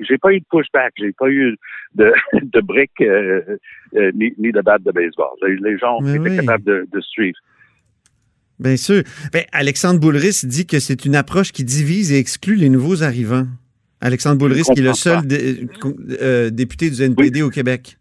j'ai 0.09 0.19
pas 0.19 0.33
eu 0.33 0.41
de 0.41 0.45
pushback, 0.51 0.93
j'ai 0.99 1.13
pas 1.13 1.31
eu 1.31 1.57
de, 1.95 2.13
de 2.43 2.61
briques 2.61 3.01
euh, 3.01 3.57
euh, 3.95 4.13
ni, 4.15 4.35
ni 4.39 4.53
de 4.53 4.61
batte 4.61 4.83
de 4.83 4.93
baseball. 4.93 5.31
Les, 5.43 5.79
gens 5.79 5.99
Mais 6.03 6.17
étaient 6.17 6.31
oui. 6.31 6.37
capables 6.37 6.65
de, 6.65 6.87
de 6.93 7.01
suivre. 7.01 7.39
Bien 8.59 8.77
sûr. 8.77 9.03
Ben, 9.33 9.45
Alexandre 9.53 10.01
Boulris 10.01 10.43
dit 10.45 10.67
que 10.67 10.79
c'est 10.79 11.05
une 11.05 11.15
approche 11.15 11.53
qui 11.53 11.65
divise 11.65 12.13
et 12.13 12.19
exclut 12.19 12.57
les 12.57 12.69
nouveaux 12.69 13.03
arrivants. 13.03 13.47
Alexandre 14.01 14.39
Boulris, 14.39 14.63
qui 14.75 14.81
est 14.81 14.85
le 14.85 14.93
seul 14.93 15.27
dé- 15.27 15.67
euh, 16.21 16.51
député 16.51 16.91
du 16.91 17.03
NPD 17.03 17.43
au 17.43 17.51
Québec. 17.51 17.97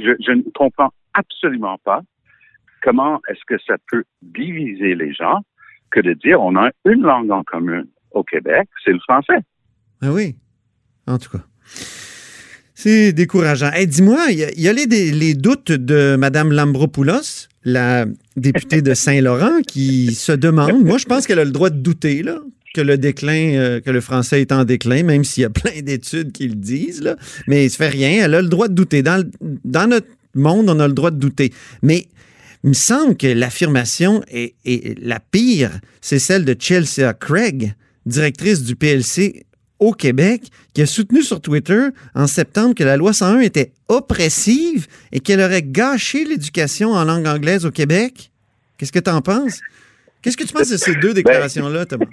Je, 0.00 0.10
je 0.26 0.32
ne 0.32 0.42
comprends 0.52 0.90
absolument 1.12 1.78
pas 1.84 2.02
comment 2.84 3.20
est-ce 3.28 3.40
que 3.46 3.60
ça 3.66 3.76
peut 3.90 4.04
diviser 4.22 4.94
les 4.94 5.12
gens 5.12 5.40
que 5.90 6.00
de 6.00 6.12
dire 6.12 6.40
on 6.40 6.56
a 6.56 6.70
une 6.84 7.02
langue 7.02 7.30
en 7.30 7.42
commun 7.42 7.82
au 8.12 8.22
Québec, 8.22 8.68
c'est 8.84 8.92
le 8.92 9.00
français. 9.00 9.40
Ah 10.02 10.12
oui. 10.12 10.36
En 11.06 11.18
tout 11.18 11.30
cas. 11.30 11.44
C'est 12.74 13.12
décourageant. 13.12 13.70
Hey, 13.72 13.86
Dis-moi, 13.86 14.26
il 14.30 14.38
y 14.38 14.68
a, 14.68 14.72
les, 14.72 15.34
doutes 15.34 15.72
de 15.72 16.16
Mme 16.16 16.52
Lambropoulos, 16.52 17.48
la 17.64 18.04
députée 18.36 18.82
de 18.82 18.94
Saint-Laurent, 18.94 19.62
qui 19.66 20.14
se 20.14 20.32
demande. 20.32 20.84
Moi, 20.84 20.98
je 20.98 21.06
pense 21.06 21.26
qu'elle 21.26 21.38
a 21.38 21.44
le 21.44 21.50
droit 21.50 21.70
de 21.70 21.78
douter, 21.78 22.22
euh, 22.26 23.80
que 23.80 23.90
le 23.90 24.00
français 24.00 24.40
est 24.40 24.52
en 24.52 24.64
déclin, 24.64 25.02
même 25.02 25.24
s'il 25.24 25.42
y 25.42 25.46
a 25.46 25.50
plein 25.50 25.80
d'études 25.82 26.32
qui 26.32 26.48
le 26.48 26.56
disent, 26.56 27.02
là. 27.02 27.16
mais 27.46 27.66
il 27.66 27.70
se 27.70 27.76
fait 27.76 27.88
rien. 27.88 28.24
Elle 28.24 28.34
a 28.34 28.42
le 28.42 28.48
droit 28.48 28.68
de 28.68 28.74
douter. 28.74 29.02
Dans, 29.02 29.24
dans 29.64 29.88
notre 29.88 30.08
monde, 30.34 30.68
on 30.68 30.80
a 30.80 30.88
le 30.88 30.94
droit 30.94 31.10
de 31.10 31.18
douter. 31.18 31.52
Mais 31.82 32.06
il 32.64 32.68
me 32.68 32.74
semble 32.74 33.16
que 33.16 33.26
l'affirmation 33.26 34.22
est, 34.28 34.54
est 34.64 34.98
la 34.98 35.20
pire, 35.20 35.70
c'est 36.00 36.18
celle 36.18 36.46
de 36.46 36.56
Chelsea 36.58 37.12
Craig, 37.12 37.74
directrice 38.06 38.62
du 38.62 38.74
PLC 38.74 39.44
au 39.78 39.92
Québec, 39.92 40.44
qui 40.72 40.80
a 40.80 40.86
soutenu 40.86 41.22
sur 41.22 41.42
Twitter 41.42 41.88
en 42.14 42.26
septembre 42.26 42.74
que 42.74 42.82
la 42.82 42.96
loi 42.96 43.12
101 43.12 43.40
était 43.40 43.72
oppressive 43.88 44.86
et 45.12 45.20
qu'elle 45.20 45.40
aurait 45.40 45.62
gâché 45.62 46.24
l'éducation 46.24 46.92
en 46.92 47.04
langue 47.04 47.26
anglaise 47.26 47.66
au 47.66 47.70
Québec. 47.70 48.32
Qu'est-ce 48.78 48.92
que 48.92 48.98
tu 48.98 49.10
en 49.10 49.20
penses? 49.20 49.60
Qu'est-ce 50.22 50.38
que 50.38 50.44
tu 50.44 50.54
penses 50.54 50.70
de 50.70 50.78
ces 50.78 50.94
deux 50.94 51.12
déclarations-là, 51.12 51.84
Thomas? 51.84 52.06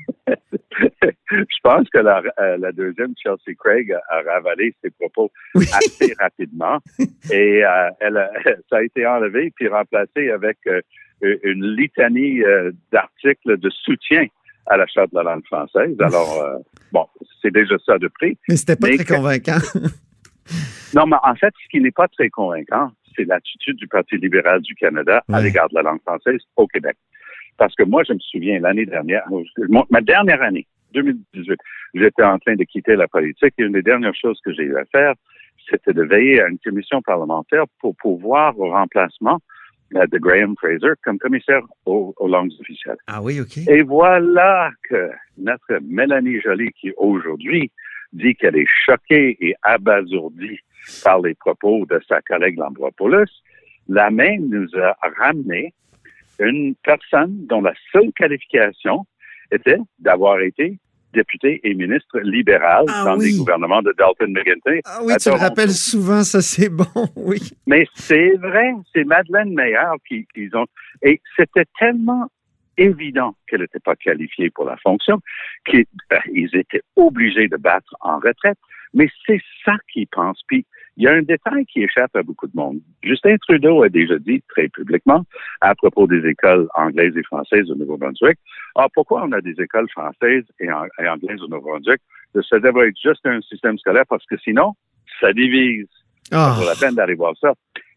Je 1.32 1.60
pense 1.64 1.90
que 1.90 2.00
la, 2.00 2.22
euh, 2.40 2.58
la 2.58 2.72
deuxième, 2.72 3.14
Chelsea 3.22 3.56
Craig, 3.60 3.92
a, 3.92 4.22
ravalé 4.22 4.74
ses 4.84 4.92
propos 4.92 5.32
Oui. 5.56 5.66
assez 5.74 6.14
rapidement 6.20 6.80
et 7.32 7.64
euh, 7.66 7.90
elle 8.00 8.18
a- 8.18 8.32
ça 8.70 8.78
a 8.78 8.84
été 8.84 9.06
enlevé 9.06 9.52
puis 9.56 9.68
remplacé 9.68 10.30
avec 10.30 10.58
euh, 10.68 10.82
une 11.22 11.66
litanie 11.76 12.44
euh, 12.44 12.72
d'articles 12.92 13.58
de 13.58 13.70
soutien 13.70 14.26
à 14.68 14.78
la 14.78 14.86
Charte 14.88 15.12
de 15.12 15.18
la 15.18 15.24
langue 15.24 15.46
française. 15.46 15.96
Alors, 16.00 16.42
euh, 16.44 16.58
bon, 16.92 17.08
c'est 17.42 17.52
déjà 17.52 17.76
ça 17.86 17.98
de 17.98 18.08
prix. 18.08 18.38
Mais 18.48 18.56
c'était 18.58 18.76
pas 18.76 18.88
Mais 18.90 18.96
très 18.98 19.06
que- 19.06 19.14
convaincant. 19.16 19.58
Non, 20.94 21.06
mais 21.08 21.16
en 21.24 21.36
fait, 21.36 21.54
ce 21.64 21.70
qui 21.70 21.80
n'est 21.80 21.92
pas 21.92 22.10
très 22.10 22.30
convaincant, 22.30 22.92
c'est 23.16 23.24
l'attitude 23.24 23.78
du 23.78 23.88
Parti 23.88 24.18
libéral 24.18 24.60
du 24.62 24.76
Canada 24.76 25.24
à 25.32 25.42
l'égard 25.42 25.70
de 25.70 25.76
la 25.76 25.84
langue 25.84 26.02
française 26.02 26.42
au 26.58 26.68
Québec. 26.68 26.98
Parce 27.58 27.74
que 27.76 27.84
moi, 27.84 28.04
je 28.06 28.12
me 28.12 28.20
souviens, 28.20 28.60
l'année 28.60 28.86
dernière, 28.86 29.24
ma 29.90 30.02
dernière 30.02 30.42
année, 30.42 30.68
2018, 30.94 31.58
j'étais 31.94 32.24
en 32.24 32.40
train 32.40 32.56
de 32.56 32.64
quitter 32.64 32.96
la 32.96 33.08
politique 33.08 33.54
et 33.58 33.64
une 33.64 33.74
des 33.74 33.82
dernières 33.82 34.16
choses 34.16 34.40
que 34.44 34.54
j'ai 34.54 34.64
eu 34.64 34.78
à 34.78 34.86
faire, 34.86 35.14
c'était 35.70 35.94
de 35.94 36.04
veiller 36.04 36.42
à 36.42 36.48
une 36.48 36.60
commission 36.60 37.02
parlementaire 37.02 37.66
pour 37.80 37.96
pouvoir 37.96 38.58
au 38.60 38.70
remplacement 38.72 39.40
de 39.92 40.18
Graham 40.18 40.56
Fraser 40.58 40.94
comme 41.04 41.20
commissaire 41.20 41.64
aux, 41.86 42.14
aux 42.18 42.28
langues 42.28 42.52
officielles. 42.60 42.98
Ah 43.08 43.22
oui, 43.22 43.42
OK. 43.42 43.58
Et 43.68 43.82
voilà 43.82 44.72
que 44.90 45.12
notre 45.38 45.80
Mélanie 45.84 46.40
Joly, 46.40 46.72
qui 46.72 46.92
aujourd'hui 46.98 47.72
dit 48.14 48.36
qu'elle 48.36 48.58
est 48.58 48.70
choquée 48.86 49.38
et 49.40 49.56
abasourdie 49.64 50.60
par 51.04 51.20
les 51.20 51.36
propos 51.36 51.86
de 51.86 52.00
sa 52.08 52.22
collègue 52.22 52.58
Lambropoulos, 52.58 53.26
la 53.88 54.10
même 54.10 54.48
nous 54.48 54.68
a 54.80 54.98
ramené 55.18 55.74
une 56.40 56.76
personne 56.84 57.46
dont 57.48 57.62
la 57.62 57.74
seule 57.92 58.12
qualification 58.14 59.06
était 59.52 59.80
d'avoir 60.00 60.40
été 60.40 60.78
député 61.14 61.60
et 61.64 61.74
ministre 61.74 62.20
libéral 62.20 62.86
Ah 62.88 63.04
dans 63.06 63.16
les 63.16 63.36
gouvernements 63.38 63.82
de 63.82 63.94
Dalton 63.98 64.32
McGuinty. 64.32 64.82
Ah 64.86 65.00
oui, 65.04 65.14
tu 65.20 65.30
le 65.30 65.36
rappelles 65.36 65.72
souvent, 65.72 66.24
ça 66.24 66.42
c'est 66.42 66.70
bon, 66.70 66.86
oui. 67.16 67.40
Mais 67.68 67.86
c'est 67.96 68.36
vrai, 68.38 68.72
c'est 68.94 69.04
Madeleine 69.04 69.54
Meyer 69.54 69.98
qui, 70.08 70.26
qu'ils 70.34 70.56
ont. 70.56 70.68
Et 71.02 71.22
c'était 71.38 71.66
tellement 71.78 72.28
évident 72.78 73.36
qu'elle 73.48 73.62
n'était 73.62 73.80
pas 73.80 73.96
qualifiée 73.96 74.50
pour 74.50 74.66
la 74.66 74.78
fonction 74.78 75.20
qu'ils 75.66 75.86
euh, 76.14 76.18
ils 76.34 76.56
étaient 76.56 76.82
obligés 76.96 77.48
de 77.48 77.58
battre 77.58 77.94
en 78.00 78.18
retraite. 78.20 78.58
Mais 78.94 79.10
c'est 79.26 79.42
ça 79.66 79.76
qu'ils 79.92 80.08
pensent. 80.08 80.42
Puis 80.48 80.66
il 80.98 81.04
y 81.04 81.08
a 81.08 81.14
un 81.14 81.22
détail 81.22 81.66
qui 81.66 81.84
échappe 81.84 82.16
à 82.16 82.24
beaucoup 82.24 82.48
de 82.48 82.56
monde. 82.56 82.80
Justin 83.04 83.38
Trudeau 83.38 83.84
a 83.84 83.90
déjà 83.90 84.18
dit 84.20 84.42
très 84.50 84.68
publiquement 84.68 85.24
à 85.62 85.74
propos 85.76 86.06
des 86.08 86.26
écoles 86.28 86.68
anglaises 86.76 87.16
et 87.18 87.24
françaises 87.24 87.70
au 87.72 87.76
Nouveau-Brunswick. 87.76 88.38
Ah, 88.76 88.88
pourquoi 88.94 89.24
on 89.26 89.32
a 89.32 89.42
des 89.42 89.56
écoles 89.62 89.90
françaises 89.90 90.44
et, 90.60 90.72
an- 90.72 90.86
et 91.00 91.08
anglaises 91.08 91.42
au 91.42 91.48
Nouveau-Brunswick? 91.48 92.02
Ça 92.50 92.60
devrait 92.60 92.90
être 92.90 93.00
juste 93.02 93.26
un 93.26 93.42
système 93.42 93.78
scolaire 93.78 94.06
parce 94.10 94.26
que 94.26 94.38
sinon, 94.38 94.74
ça 95.20 95.32
divise 95.34 95.88
Ah, 96.32 96.54
ça 96.56 96.62
vaut 96.62 96.68
la 96.70 96.76
peine 96.76 96.96
d'aller 96.96 97.16
voir 97.16 97.34
ça. 97.40 97.54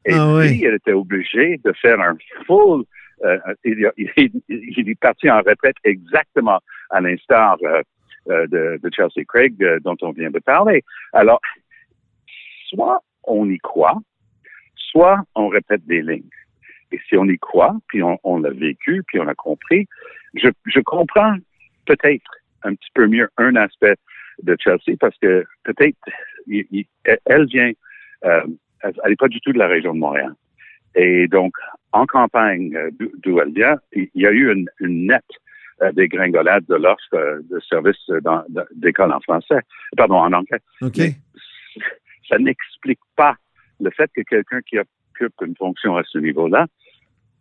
Et 0.06 0.12
Ah 0.14 0.26
lui, 0.40 0.48
oui. 0.48 0.60
il 0.62 0.74
était 0.74 0.92
obligé 0.92 1.60
de 1.64 1.72
faire 1.72 2.00
un 2.00 2.16
full. 2.46 2.84
euh, 3.24 3.38
il, 3.64 3.90
il- 4.16 4.42
il 4.48 4.88
est 4.88 4.98
parti 5.00 5.30
en 5.30 5.38
retraite 5.38 5.76
exactement 5.84 6.60
à 6.90 7.00
l'instar 7.00 7.56
euh, 7.64 7.80
euh, 8.30 8.46
de, 8.48 8.80
de 8.82 8.90
Chelsea 8.94 9.24
Craig 9.28 9.54
euh, 9.62 9.78
dont 9.80 9.96
on 10.02 10.10
vient 10.12 10.30
de 10.30 10.38
parler. 10.40 10.82
Alors, 11.12 11.40
soit 12.68 13.00
on 13.24 13.48
y 13.48 13.58
croit, 13.58 13.98
soit 14.76 15.20
on 15.34 15.48
répète 15.48 15.84
des 15.86 16.02
lignes. 16.02 16.28
Et 16.92 17.00
si 17.08 17.16
on 17.16 17.24
y 17.24 17.38
croit, 17.38 17.74
puis 17.88 18.02
on, 18.02 18.18
on 18.24 18.38
l'a 18.38 18.50
vécu, 18.50 19.02
puis 19.06 19.18
on 19.18 19.26
a 19.28 19.34
compris, 19.34 19.86
je, 20.34 20.48
je 20.66 20.80
comprends 20.80 21.34
peut-être 21.86 22.30
un 22.62 22.74
petit 22.74 22.90
peu 22.94 23.06
mieux 23.06 23.28
un 23.36 23.56
aspect 23.56 23.96
de 24.42 24.56
Chelsea 24.58 24.96
parce 24.98 25.16
que 25.18 25.44
peut-être 25.64 25.96
elle 27.26 27.46
vient, 27.46 27.72
euh, 28.24 28.42
elle 28.82 28.92
n'est 29.10 29.16
pas 29.16 29.28
du 29.28 29.40
tout 29.40 29.52
de 29.52 29.58
la 29.58 29.66
région 29.66 29.94
de 29.94 29.98
Montréal. 29.98 30.34
Et 30.94 31.26
donc, 31.28 31.54
en 31.92 32.06
campagne, 32.06 32.74
euh, 32.76 32.90
d'où- 33.22 33.40
elle 33.40 33.52
vient, 33.52 33.76
il 33.92 34.08
y 34.14 34.26
a 34.26 34.30
eu 34.30 34.52
une, 34.52 34.68
une 34.80 35.06
nette 35.06 35.22
euh, 35.82 35.90
dégringolade 35.92 36.64
de 36.68 36.76
l'offre 36.76 37.14
euh, 37.14 37.40
de 37.50 37.58
services 37.60 38.10
d'école 38.76 39.12
en 39.12 39.20
français, 39.20 39.60
pardon, 39.96 40.16
en 40.16 40.32
anglais 40.32 40.60
OK. 40.82 40.98
Ça 42.28 42.38
n'explique 42.38 43.00
pas 43.16 43.36
le 43.80 43.90
fait 43.90 44.10
que 44.14 44.22
quelqu'un 44.22 44.60
qui 44.62 44.78
occupe 44.78 45.34
une 45.44 45.56
fonction 45.56 45.96
à 45.96 46.02
ce 46.04 46.18
niveau-là 46.18 46.66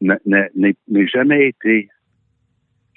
n'a- 0.01 0.19
n'a- 0.25 0.47
n'ait 0.55 1.07
jamais 1.07 1.47
été 1.47 1.89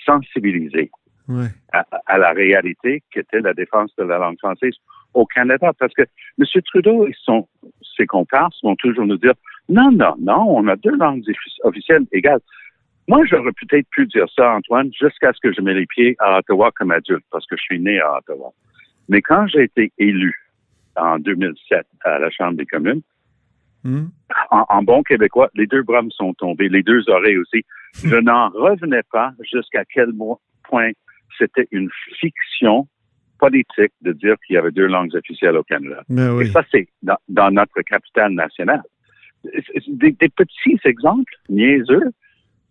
sensibilisé 0.04 0.90
Ouais. 1.28 1.48
à, 1.72 1.84
à 2.06 2.18
la 2.18 2.32
réalité 2.32 3.02
qu'était 3.10 3.40
la 3.40 3.52
défense 3.52 3.94
de 3.96 4.04
la 4.04 4.18
langue 4.18 4.38
française 4.38 4.74
au 5.12 5.26
Canada. 5.26 5.72
Parce 5.78 5.92
que 5.94 6.02
M. 6.38 6.62
Trudeau 6.66 7.06
et 7.08 7.14
son, 7.20 7.48
ses 7.96 8.06
comparses 8.06 8.58
vont 8.62 8.76
toujours 8.76 9.06
nous 9.06 9.16
dire 9.16 9.34
non, 9.68 9.90
non, 9.90 10.14
non, 10.20 10.44
on 10.48 10.68
a 10.68 10.76
deux 10.76 10.96
langues 10.96 11.22
offici- 11.28 11.60
officielles 11.64 12.06
égales. 12.12 12.40
Moi, 13.08 13.24
j'aurais 13.26 13.50
peut-être 13.60 13.88
pu 13.90 14.06
dire 14.06 14.26
ça, 14.34 14.54
Antoine, 14.54 14.90
jusqu'à 14.92 15.32
ce 15.32 15.40
que 15.40 15.52
je 15.52 15.60
mette 15.60 15.76
les 15.76 15.86
pieds 15.86 16.14
à 16.20 16.38
Ottawa 16.38 16.70
comme 16.76 16.92
adulte, 16.92 17.24
parce 17.30 17.46
que 17.46 17.56
je 17.56 17.62
suis 17.62 17.80
né 17.80 18.00
à 18.00 18.18
Ottawa. 18.18 18.52
Mais 19.08 19.20
quand 19.22 19.46
j'ai 19.48 19.62
été 19.64 19.92
élu 19.98 20.32
en 20.96 21.18
2007 21.18 21.86
à 22.04 22.18
la 22.18 22.30
Chambre 22.30 22.56
des 22.56 22.66
communes, 22.66 23.02
Hmm. 23.84 24.06
en, 24.50 24.64
en 24.68 24.82
bon 24.82 25.04
québécois, 25.04 25.48
les 25.54 25.68
deux 25.68 25.84
bras 25.84 26.02
me 26.02 26.10
sont 26.10 26.34
tombés, 26.34 26.68
les 26.68 26.82
deux 26.82 27.08
oreilles 27.08 27.36
aussi. 27.36 27.64
Je 28.04 28.16
n'en 28.16 28.48
revenais 28.48 29.04
pas 29.12 29.32
jusqu'à 29.48 29.84
quel 29.84 30.08
point 30.64 30.90
c'était 31.38 31.68
une 31.70 31.88
fiction 32.18 32.88
politique 33.38 33.92
de 34.02 34.10
dire 34.12 34.34
qu'il 34.44 34.54
y 34.54 34.56
avait 34.56 34.72
deux 34.72 34.86
langues 34.86 35.14
officielles 35.14 35.56
au 35.56 35.62
Canada. 35.62 36.02
Ben 36.08 36.40
Et 36.40 36.46
ça, 36.46 36.64
c'est 36.72 36.88
dans, 37.02 37.18
dans 37.28 37.52
notre 37.52 37.80
capitale 37.82 38.32
nationale. 38.32 38.82
Des, 39.86 40.10
des 40.10 40.28
petits 40.30 40.80
exemples 40.84 41.32
niaiseux. 41.48 42.10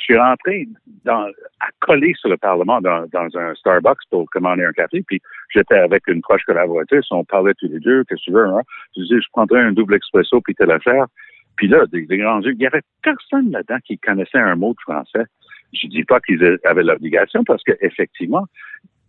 Je 0.07 0.13
suis 0.13 0.19
rentré 0.19 0.67
dans, 1.03 1.25
à 1.59 1.69
coller 1.79 2.13
sur 2.19 2.29
le 2.29 2.37
Parlement 2.37 2.79
dans, 2.79 3.07
dans 3.11 3.27
un 3.39 3.55
Starbucks 3.55 3.97
pour 4.11 4.29
commander 4.29 4.63
un 4.63 4.71
café, 4.71 5.01
puis 5.07 5.19
j'étais 5.51 5.79
avec 5.79 6.07
une 6.07 6.21
proche 6.21 6.43
collaboratrice, 6.43 7.05
on 7.09 7.23
parlait 7.23 7.55
tous 7.57 7.67
les 7.67 7.79
deux, 7.79 8.03
qu'est-ce 8.03 8.19
que 8.19 8.25
tu 8.25 8.31
veux, 8.31 8.45
hein? 8.45 8.61
Je 8.95 9.01
disais, 9.01 9.15
je 9.19 9.27
prendrais 9.31 9.61
un 9.61 9.71
double 9.71 9.95
expresso, 9.95 10.41
puis 10.41 10.53
telle 10.53 10.69
affaire. 10.69 11.07
Puis 11.55 11.67
là, 11.67 11.87
des, 11.87 12.05
des 12.05 12.17
grands 12.17 12.39
yeux, 12.41 12.53
il 12.53 12.61
y 12.61 12.67
avait 12.67 12.83
personne 13.01 13.49
là-dedans 13.49 13.77
qui 13.83 13.97
connaissait 13.97 14.37
un 14.37 14.55
mot 14.55 14.73
de 14.73 14.81
français. 14.81 15.25
Je 15.73 15.87
dis 15.87 16.03
pas 16.03 16.19
qu'ils 16.19 16.59
avaient 16.65 16.83
l'obligation, 16.83 17.43
parce 17.43 17.63
que 17.63 17.71
effectivement, 17.81 18.45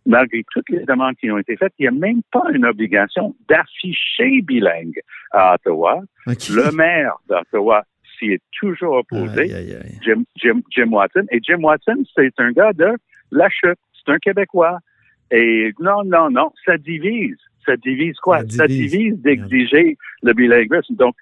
malgré 0.07 0.45
toutes 0.51 0.71
les 0.71 0.85
demandes 0.87 1.17
qui 1.17 1.31
ont 1.31 1.37
été 1.37 1.59
faites, 1.59 1.75
il 1.79 1.83
n'y 1.83 1.89
a 1.89 1.91
même 1.91 2.23
pas 2.33 2.45
une 2.55 2.65
obligation 2.65 3.35
d'afficher 3.51 4.41
bilingue 4.43 5.01
à 5.33 5.57
Ottawa. 5.57 6.01
Le 6.27 6.75
maire 6.75 7.17
d'Ottawa 7.29 7.85
s'y 8.19 8.33
est 8.33 8.43
toujours 8.59 8.95
opposé, 8.97 9.41
Aïe, 9.43 9.55
aïe, 9.55 9.77
aïe. 9.83 9.99
Jim, 10.05 10.23
Jim, 10.37 10.61
Jim 10.71 10.89
Watson. 10.91 11.25
Et 11.31 11.41
Jim 11.43 11.59
Watson, 11.63 12.03
c'est 12.17 12.33
un 12.39 12.53
gars 12.53 12.73
de 12.73 12.93
la 13.31 13.49
chute. 13.49 13.79
C'est 14.05 14.13
un 14.13 14.19
Québécois. 14.19 14.79
Et 15.31 15.73
non, 15.81 16.05
non, 16.05 16.31
non, 16.31 16.53
ça 16.65 16.77
divise. 16.79 17.37
Ça 17.65 17.77
divise 17.77 18.17
quoi? 18.23 18.41
Ça 18.49 18.67
divise. 18.67 18.93
divise, 18.93 19.23
d'exiger 19.23 19.97
le 20.23 20.33
bilinguisme. 20.33 20.95
Donc, 20.95 21.15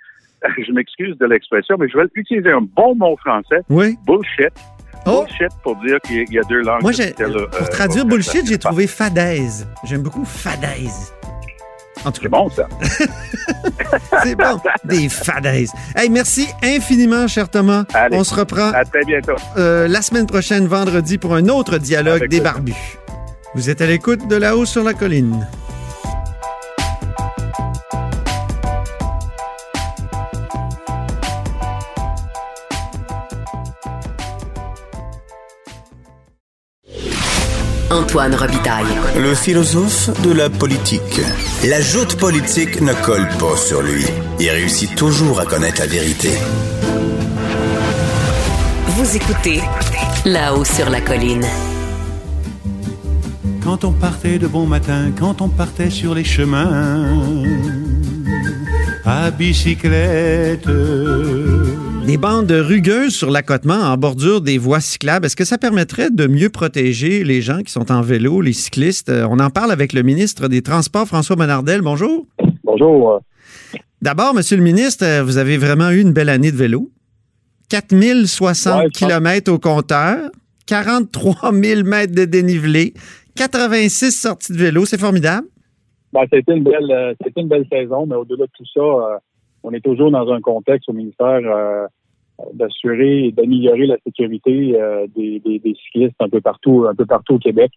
je 0.59 0.73
m'excuse 0.73 1.17
de 1.19 1.27
l'expression, 1.27 1.77
mais 1.79 1.89
je 1.89 1.97
vais 1.97 2.05
utiliser 2.15 2.51
un 2.51 2.61
bon 2.61 2.95
mot 2.95 3.17
français. 3.17 3.61
Oui. 3.71 3.97
Bullshit. 4.07 4.53
Oh! 5.07 5.25
Bullshit 5.25 5.49
pour 5.63 5.77
dire 5.77 5.99
qu'il 6.01 6.31
y 6.33 6.39
a- 6.39 6.43
deux 6.43 6.61
langues. 6.63 6.83
Moi, 6.83 6.93
euh, 7.01 7.47
pour 7.59 7.69
traduire 7.71 8.05
au 8.05 8.09
bullshit, 8.09 8.47
j'ai 8.47 8.59
trouvé 8.59 8.87
fadaise. 8.87 9.67
J'aime 9.85 10.03
beaucoup 10.03 10.25
fadaise. 10.25 11.15
En 12.05 12.13
tout 12.13 12.21
C'est 12.23 12.29
bon, 12.29 12.51
ça. 12.51 12.69
c'est 14.23 14.35
bon. 14.35 14.61
Des 14.85 15.09
fadaises. 15.09 15.73
Hey, 15.97 16.11
merci 16.11 16.49
infiniment, 16.63 17.27
cher 17.29 17.49
Thomas. 17.49 17.85
Allez. 17.95 18.17
On 18.17 18.25
se 18.25 18.35
reprend 18.35 18.71
À 18.73 18.85
très 18.85 19.05
bientôt. 19.05 19.35
euh, 19.57 19.89
la 19.89 20.03
semaine 20.03 20.27
prochaine, 20.27 20.67
vendredi, 20.67 21.19
pour 21.19 21.35
un 21.35 21.49
autre 21.49 21.79
dialogue 21.79 22.17
Avec 22.19 22.31
des 22.31 22.41
barbus. 22.41 22.99
Vous 23.55 23.71
êtes 23.71 23.81
à 23.81 23.87
l'écoute 23.87 24.27
de 24.29 24.37
là-haut 24.37 24.67
sur 24.67 24.83
la 24.83 24.95
colline. 24.95 25.47
Antoine 37.95 38.35
Robitaille. 38.35 38.87
Le 39.17 39.35
philosophe 39.37 40.11
de 40.23 40.33
la 40.33 40.51
politique. 40.51 41.21
La 41.65 41.81
joute 41.81 42.17
politique 42.17 42.81
ne 42.81 42.93
colle 42.93 43.29
pas 43.39 43.57
sur 43.57 43.83
lui. 43.83 44.05
Il 44.41 44.51
réussit 44.51 44.93
toujours 44.97 45.39
à 45.39 45.47
connaître 45.47 45.81
la 45.81 45.87
vérité. 45.87 46.31
Vous 48.89 49.17
écoutez 49.17 49.63
là-haut 50.25 50.65
sur 50.65 50.91
la 50.91 51.01
colline. 51.01 51.47
Quand 53.63 53.85
on 53.85 53.93
partait 53.93 54.39
de 54.39 54.49
bon 54.49 54.67
matin, 54.67 55.13
quand 55.17 55.41
on 55.41 55.49
partait 55.49 55.91
sur 55.91 56.17
les 56.17 56.25
chemins, 56.25 57.45
à 59.05 59.31
bicyclette. 59.31 60.69
Des 62.07 62.19
bandes 62.19 62.51
rugueuses 62.51 63.15
sur 63.15 63.31
l'accotement 63.31 63.75
en 63.81 63.97
bordure 63.97 64.43
des 64.43 64.59
voies 64.59 64.81
cyclables, 64.81 65.25
est-ce 65.25 65.37
que 65.37 65.45
ça 65.47 65.57
permettrait 65.57 66.11
de 66.11 66.27
mieux 66.27 66.51
protéger 66.51 67.25
les 67.25 67.41
gens 67.41 67.63
qui 67.63 67.73
sont 67.73 67.91
en 67.91 68.03
vélo, 68.03 68.43
les 68.43 68.53
cyclistes? 68.53 69.09
Euh, 69.09 69.27
On 69.31 69.39
en 69.39 69.49
parle 69.49 69.73
avec 69.73 69.95
le 69.95 70.03
ministre 70.03 70.49
des 70.49 70.61
Transports, 70.61 71.07
François 71.07 71.35
Bonnardel. 71.37 71.81
Bonjour. 71.81 72.27
Bonjour. 72.63 73.21
D'abord, 74.03 74.35
Monsieur 74.35 74.59
le 74.59 74.63
ministre, 74.63 75.05
euh, 75.07 75.23
vous 75.23 75.39
avez 75.39 75.57
vraiment 75.57 75.91
eu 75.91 76.01
une 76.03 76.13
belle 76.13 76.29
année 76.29 76.53
de 76.53 76.57
vélo. 76.57 76.91
4060 77.71 78.83
Ouais, 78.85 78.91
km 78.91 79.51
au 79.51 79.59
compteur, 79.59 80.31
43 80.67 81.53
000 81.55 81.83
mètres 81.85 82.15
de 82.15 82.27
dénivelé, 82.27 82.93
86 83.37 84.11
sorties 84.13 84.53
de 84.53 84.59
vélo, 84.59 84.85
c'est 84.85 85.01
formidable. 85.01 85.47
Ben, 86.13 86.25
été 86.31 86.43
une 86.53 86.65
belle, 86.65 86.91
euh, 86.91 87.15
une 87.37 87.49
belle 87.49 87.67
saison, 87.73 88.05
mais 88.07 88.15
au-delà 88.15 88.45
de 88.45 88.51
tout 88.57 88.65
ça, 88.75 88.81
euh, 88.81 89.17
on 89.65 89.73
est 89.73 89.85
toujours 89.85 90.11
dans 90.13 90.31
un 90.33 90.41
contexte 90.41 90.89
au 90.89 90.93
ministère 90.93 91.41
euh, 91.45 91.87
d'assurer 92.53 93.27
et 93.27 93.33
d'améliorer 93.33 93.87
la 93.87 93.97
sécurité 94.07 94.81
euh, 94.81 95.07
des, 95.17 95.41
des- 95.41 95.59
des 95.59 95.75
cyclistes 95.75 96.15
un 96.21 96.29
peu 96.29 96.41
partout, 96.41 96.87
un 96.89 96.95
peu 96.95 97.07
partout 97.07 97.35
au 97.35 97.39
Québec. 97.39 97.73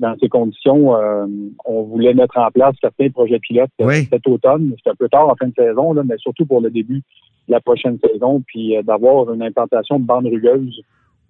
Dans 0.00 0.14
ces 0.20 0.28
conditions, 0.28 0.96
euh, 0.96 1.26
on 1.64 1.82
voulait 1.82 2.12
mettre 2.14 2.36
en 2.38 2.50
place 2.50 2.74
certains 2.80 3.08
projets 3.10 3.38
pilotes 3.38 3.70
euh, 3.80 3.86
Oui. 3.86 4.04
cet 4.10 4.26
automne. 4.26 4.74
C'est 4.82 4.90
un 4.90 4.94
peu 4.96 5.08
tard 5.08 5.28
en 5.28 5.34
fin 5.36 5.48
de 5.48 5.54
saison, 5.54 5.92
là, 5.92 6.02
mais 6.04 6.16
surtout 6.18 6.46
pour 6.46 6.60
le 6.60 6.70
début 6.70 7.02
de 7.48 7.52
la 7.52 7.60
prochaine 7.60 7.98
saison, 8.06 8.42
puis 8.46 8.74
d'avoir 8.84 9.32
une 9.32 9.42
implantation 9.42 9.98
de 10.00 10.04
bandes 10.04 10.26
rugueuses 10.26 10.80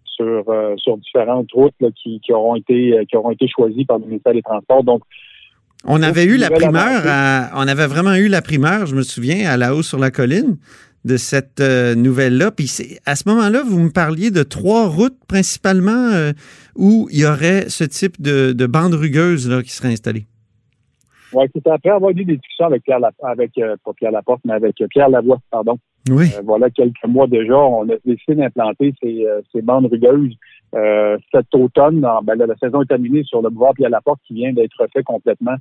sur 0.05 0.45
euh, 0.49 0.75
sur 0.77 0.97
différentes 0.99 1.51
routes 1.53 1.75
là, 1.81 1.89
qui, 1.95 2.21
qui 2.21 2.33
auront 2.33 2.55
été 2.55 3.05
qui 3.09 3.17
auront 3.17 3.31
été 3.31 3.47
choisies 3.49 3.85
par 3.85 3.99
le 3.99 4.07
ministère 4.07 4.35
des 4.35 4.43
Transports. 4.43 4.85
Donc 4.85 5.03
On 5.85 6.01
avait 6.03 6.25
eu 6.25 6.37
la 6.37 6.49
primeur, 6.51 7.03
à- 7.07 7.51
on 7.57 7.67
avait 7.67 7.87
vraiment 7.87 8.15
eu 8.15 8.29
la 8.29 8.41
primeur, 8.43 8.87
je 8.87 8.95
me 8.95 9.03
souviens, 9.03 9.51
à 9.51 9.57
la 9.57 9.75
hausse 9.75 9.89
sur 9.89 9.99
la 9.99 10.11
colline 10.11 10.57
de 11.05 11.17
cette 11.17 11.59
euh, 11.61 11.97
nouvelle-là. 11.97 12.53
Puis 12.53 12.69
c'est- 12.69 13.01
à 13.07 13.17
ce 13.17 13.29
moment-là, 13.29 13.63
vous 13.67 13.81
me 13.81 13.91
parliez 13.91 14.31
de 14.31 14.45
trois 14.45 14.87
routes 14.87 15.19
principalement 15.27 16.11
euh, 16.13 16.33
où 16.77 17.09
il 17.11 17.21
y 17.21 17.25
aurait 17.27 17.69
ce 17.69 17.83
type 17.85 18.21
de, 18.23 18.53
de 18.53 18.67
bande 18.67 18.95
rugueuse 18.95 19.49
là, 19.51 19.63
qui 19.63 19.71
serait 19.71 19.89
installée. 19.93 20.27
Oui, 21.33 21.47
c'était 21.55 21.71
après 21.71 21.91
avoir 21.91 22.11
eu 22.11 22.15
des 22.15 22.25
discussions 22.37 22.67
avec 22.67 22.85
Pierre, 22.85 23.01
Lap- 23.01 23.15
avec 23.25 23.51
euh, 23.59 23.75
pas 23.85 23.93
Pierre 23.95 24.13
Laporte, 24.13 24.43
mais 24.45 24.53
avec 24.53 24.77
Pierre 24.91 25.09
Lavoie, 25.09 25.41
pardon. 25.51 25.79
Oui. 26.11 26.27
Voilà 26.45 26.69
quelques 26.71 27.05
mois 27.09 27.27
déjà, 27.27 27.57
on 27.59 27.85
a 27.89 27.95
décidé 28.05 28.35
d'implanter 28.37 28.93
ces, 29.03 29.25
ces 29.51 29.63
bandes 29.63 29.87
rugueuses 29.91 30.35
euh, 30.75 31.17
cet 31.33 31.55
automne. 31.55 32.05
En- 32.05 32.23
ben 32.23 32.35
là, 32.37 32.47
la 32.47 32.57
saison 32.57 32.83
est 32.83 32.87
terminée 32.87 33.25
sur 33.25 33.41
le 33.43 33.51
boulevard 33.51 33.73
Pierre 33.75 33.91
Laporte 33.91 34.21
qui 34.27 34.35
vient 34.35 34.53
d'être 34.53 34.73
refait 34.79 35.03
complètement 35.03 35.57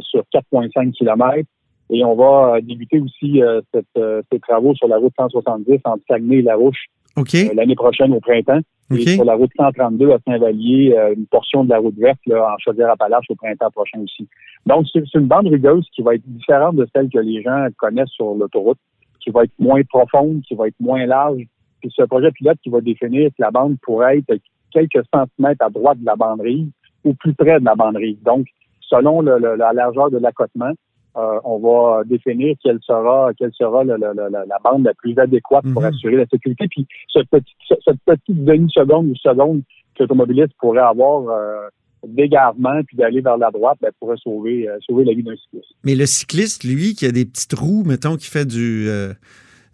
sur 0.00 0.22
4,5 0.32 0.92
km. 0.92 1.46
Et 1.90 2.04
on 2.04 2.16
va 2.16 2.56
euh, 2.56 2.60
débuter 2.60 3.00
aussi 3.00 3.42
euh, 3.42 3.60
cette, 3.72 3.86
euh, 3.96 4.22
ces 4.32 4.40
travaux 4.40 4.74
sur 4.74 4.88
la 4.88 4.98
route 4.98 5.12
170 5.16 5.80
entre 5.84 6.02
Saguenay 6.08 6.38
et 6.38 6.42
Larouche 6.42 6.86
OK. 7.16 7.34
euh, 7.34 7.54
l'année 7.54 7.76
prochaine 7.76 8.12
au 8.12 8.20
printemps. 8.20 8.60
OK. 8.90 8.98
Et 8.98 9.06
sur 9.14 9.24
la 9.24 9.34
route 9.34 9.50
132 9.56 10.10
à 10.12 10.18
Saint-Vallier, 10.26 10.94
euh, 10.96 11.14
une 11.16 11.26
portion 11.26 11.64
de 11.64 11.70
la 11.70 11.78
route 11.78 11.96
verte 11.96 12.18
là, 12.26 12.54
en 12.54 12.58
Chaudière-Appalaches 12.58 13.26
au 13.30 13.34
printemps 13.36 13.70
prochain 13.70 14.00
aussi. 14.00 14.28
Donc, 14.64 14.86
c'est 14.92 15.02
une 15.14 15.26
bande 15.26 15.46
rugueuse 15.46 15.86
qui 15.94 16.02
va 16.02 16.14
être 16.14 16.26
différente 16.26 16.76
de 16.76 16.88
celle 16.94 17.08
que 17.08 17.18
les 17.18 17.42
gens 17.42 17.66
connaissent 17.76 18.10
sur 18.10 18.34
l'autoroute, 18.34 18.78
qui 19.20 19.30
va 19.30 19.44
être 19.44 19.52
moins 19.58 19.82
profonde, 19.84 20.42
qui 20.42 20.54
va 20.54 20.68
être 20.68 20.80
moins 20.80 21.06
large. 21.06 21.42
Puis 21.80 21.92
c'est 21.94 22.02
un 22.02 22.06
projet 22.06 22.32
pilote 22.32 22.58
qui 22.62 22.70
va 22.70 22.80
définir 22.80 23.28
que 23.28 23.34
la 23.38 23.50
bande 23.52 23.76
pourrait 23.80 24.18
être 24.28 24.42
quelques 24.72 25.04
centimètres 25.14 25.64
à 25.64 25.70
droite 25.70 26.00
de 26.00 26.06
la 26.06 26.16
banderille 26.16 26.68
ou 27.04 27.14
plus 27.14 27.34
près 27.34 27.60
de 27.60 27.64
la 27.64 27.76
banderille. 27.76 28.18
Donc, 28.24 28.46
selon 28.88 29.20
le- 29.20 29.38
le- 29.38 29.56
la 29.56 29.72
largeur 29.72 30.10
de 30.10 30.18
l'accotement, 30.18 30.72
euh, 31.16 31.40
on 31.44 31.58
va 31.58 32.02
définir 32.04 32.54
quelle 32.62 32.78
sera 32.82 33.30
quelle 33.38 33.52
sera 33.52 33.84
le- 33.84 33.96
le- 33.96 34.12
le- 34.14 34.30
la, 34.30 34.58
bande 34.62 34.84
la 34.84 34.94
plus 34.94 35.18
adéquate 35.18 35.64
pour 35.72 35.82
Mhm. 35.82 35.88
assurer 35.88 36.16
la 36.16 36.26
sécurité. 36.26 36.66
Puis 36.68 36.86
ce 37.08 37.20
petit, 37.30 37.54
ce- 37.68 37.74
cette 37.84 38.00
petite 38.04 38.44
demi-seconde 38.44 39.06
ou 39.08 39.16
seconde 39.16 39.62
que 39.94 40.02
l'automobiliste 40.02 40.52
pourrait 40.60 40.80
avoir 40.82 41.22
euh, 41.30 41.68
d'égarement 42.06 42.82
puis 42.86 42.96
d'aller 42.98 43.20
vers 43.22 43.38
la 43.38 43.50
droite, 43.50 43.78
ben, 43.80 43.90
pourrait 43.98 44.18
sauver 44.22 44.68
euh, 44.68 44.76
sauver 44.80 45.04
la 45.04 45.14
vie 45.14 45.22
d'un 45.22 45.34
cycliste. 45.36 45.72
Mais 45.84 45.94
le 45.94 46.06
cycliste, 46.06 46.64
lui, 46.64 46.94
qui 46.94 47.06
a 47.06 47.12
des 47.12 47.24
petites 47.24 47.54
roues, 47.54 47.82
mettons, 47.86 48.16
qui 48.16 48.26
fait 48.28 48.44
du, 48.46 48.86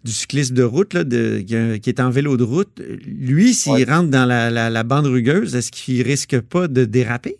du 0.03 0.11
cycliste 0.11 0.53
de 0.53 0.63
route, 0.63 0.93
là, 0.93 1.03
de- 1.03 1.39
qui, 1.39 1.89
est 1.89 1.99
en 1.99 2.09
vélo 2.09 2.37
de 2.37 2.43
route, 2.43 2.81
lui, 3.05 3.53
s'il 3.53 3.73
Ouais. 3.73 3.83
rentre 3.83 4.09
dans 4.09 4.25
la, 4.25 4.49
la- 4.49 4.69
la 4.69 4.83
bande 4.83 5.05
rugueuse, 5.05 5.55
est-ce 5.55 5.71
qu'il 5.71 6.01
risque 6.01 6.39
pas 6.41 6.67
de 6.67 6.85
déraper? 6.85 7.35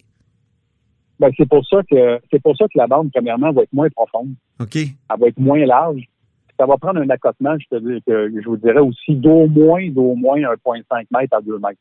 Ben, 1.23 1.31
c'est 1.38 1.47
pour 1.47 1.65
ça 1.65 1.77
que 1.89 2.19
c'est 2.29 2.41
pour 2.41 2.57
ça 2.57 2.65
que 2.65 2.77
la 2.77 2.86
bande, 2.86 3.09
premièrement, 3.13 3.53
va 3.53 3.62
être 3.62 3.71
moins 3.71 3.88
profonde. 3.89 4.33
OK. 4.59 4.75
elle 4.75 4.89
va 5.17 5.27
être 5.27 5.39
moins 5.39 5.65
large. 5.65 6.01
Ça 6.59 6.65
va 6.65 6.75
prendre 6.75 6.99
un 6.99 7.09
accotement, 7.09 7.55
je 7.57 7.77
te 7.77 7.79
dis 7.81 8.01
que 8.05 8.29
je 8.29 8.45
vous 8.45 8.57
dirais 8.57 8.81
aussi 8.81 9.15
d'au 9.15 9.47
moins, 9.47 9.89
d'au 9.89 10.15
moins 10.15 10.38
1,5 10.39 11.05
mètres 11.17 11.33
à 11.33 11.39
2 11.39 11.59
mètres. 11.59 11.79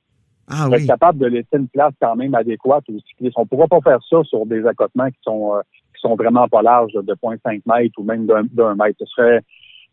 Ah 0.49 0.69
oui. 0.69 0.77
être 0.77 0.87
capable 0.87 1.19
de 1.19 1.27
laisser 1.27 1.57
une 1.57 1.67
place 1.67 1.93
quand 2.01 2.15
même 2.15 2.37
adéquate 2.37 2.85
aux 2.89 3.01
cyclistes. 3.01 3.35
On 3.37 3.43
ne 3.43 3.47
pourra 3.47 3.67
pas 3.67 3.81
faire 3.81 3.99
ça 4.09 4.23
sur 4.23 4.47
des 4.47 4.65
accotements 4.65 5.09
qui 5.09 5.19
sont 5.23 5.57
euh, 5.57 5.61
qui 5.93 6.01
sont 6.01 6.15
vraiment 6.15 6.47
pas 6.47 6.63
larges, 6.63 6.93
de 6.93 7.03
0,5 7.03 7.63
mètres 7.67 7.99
ou 7.99 8.05
même 8.05 8.27
d'un 8.27 8.75
mètre. 8.77 8.97
Ce 9.01 9.07
serait 9.07 9.41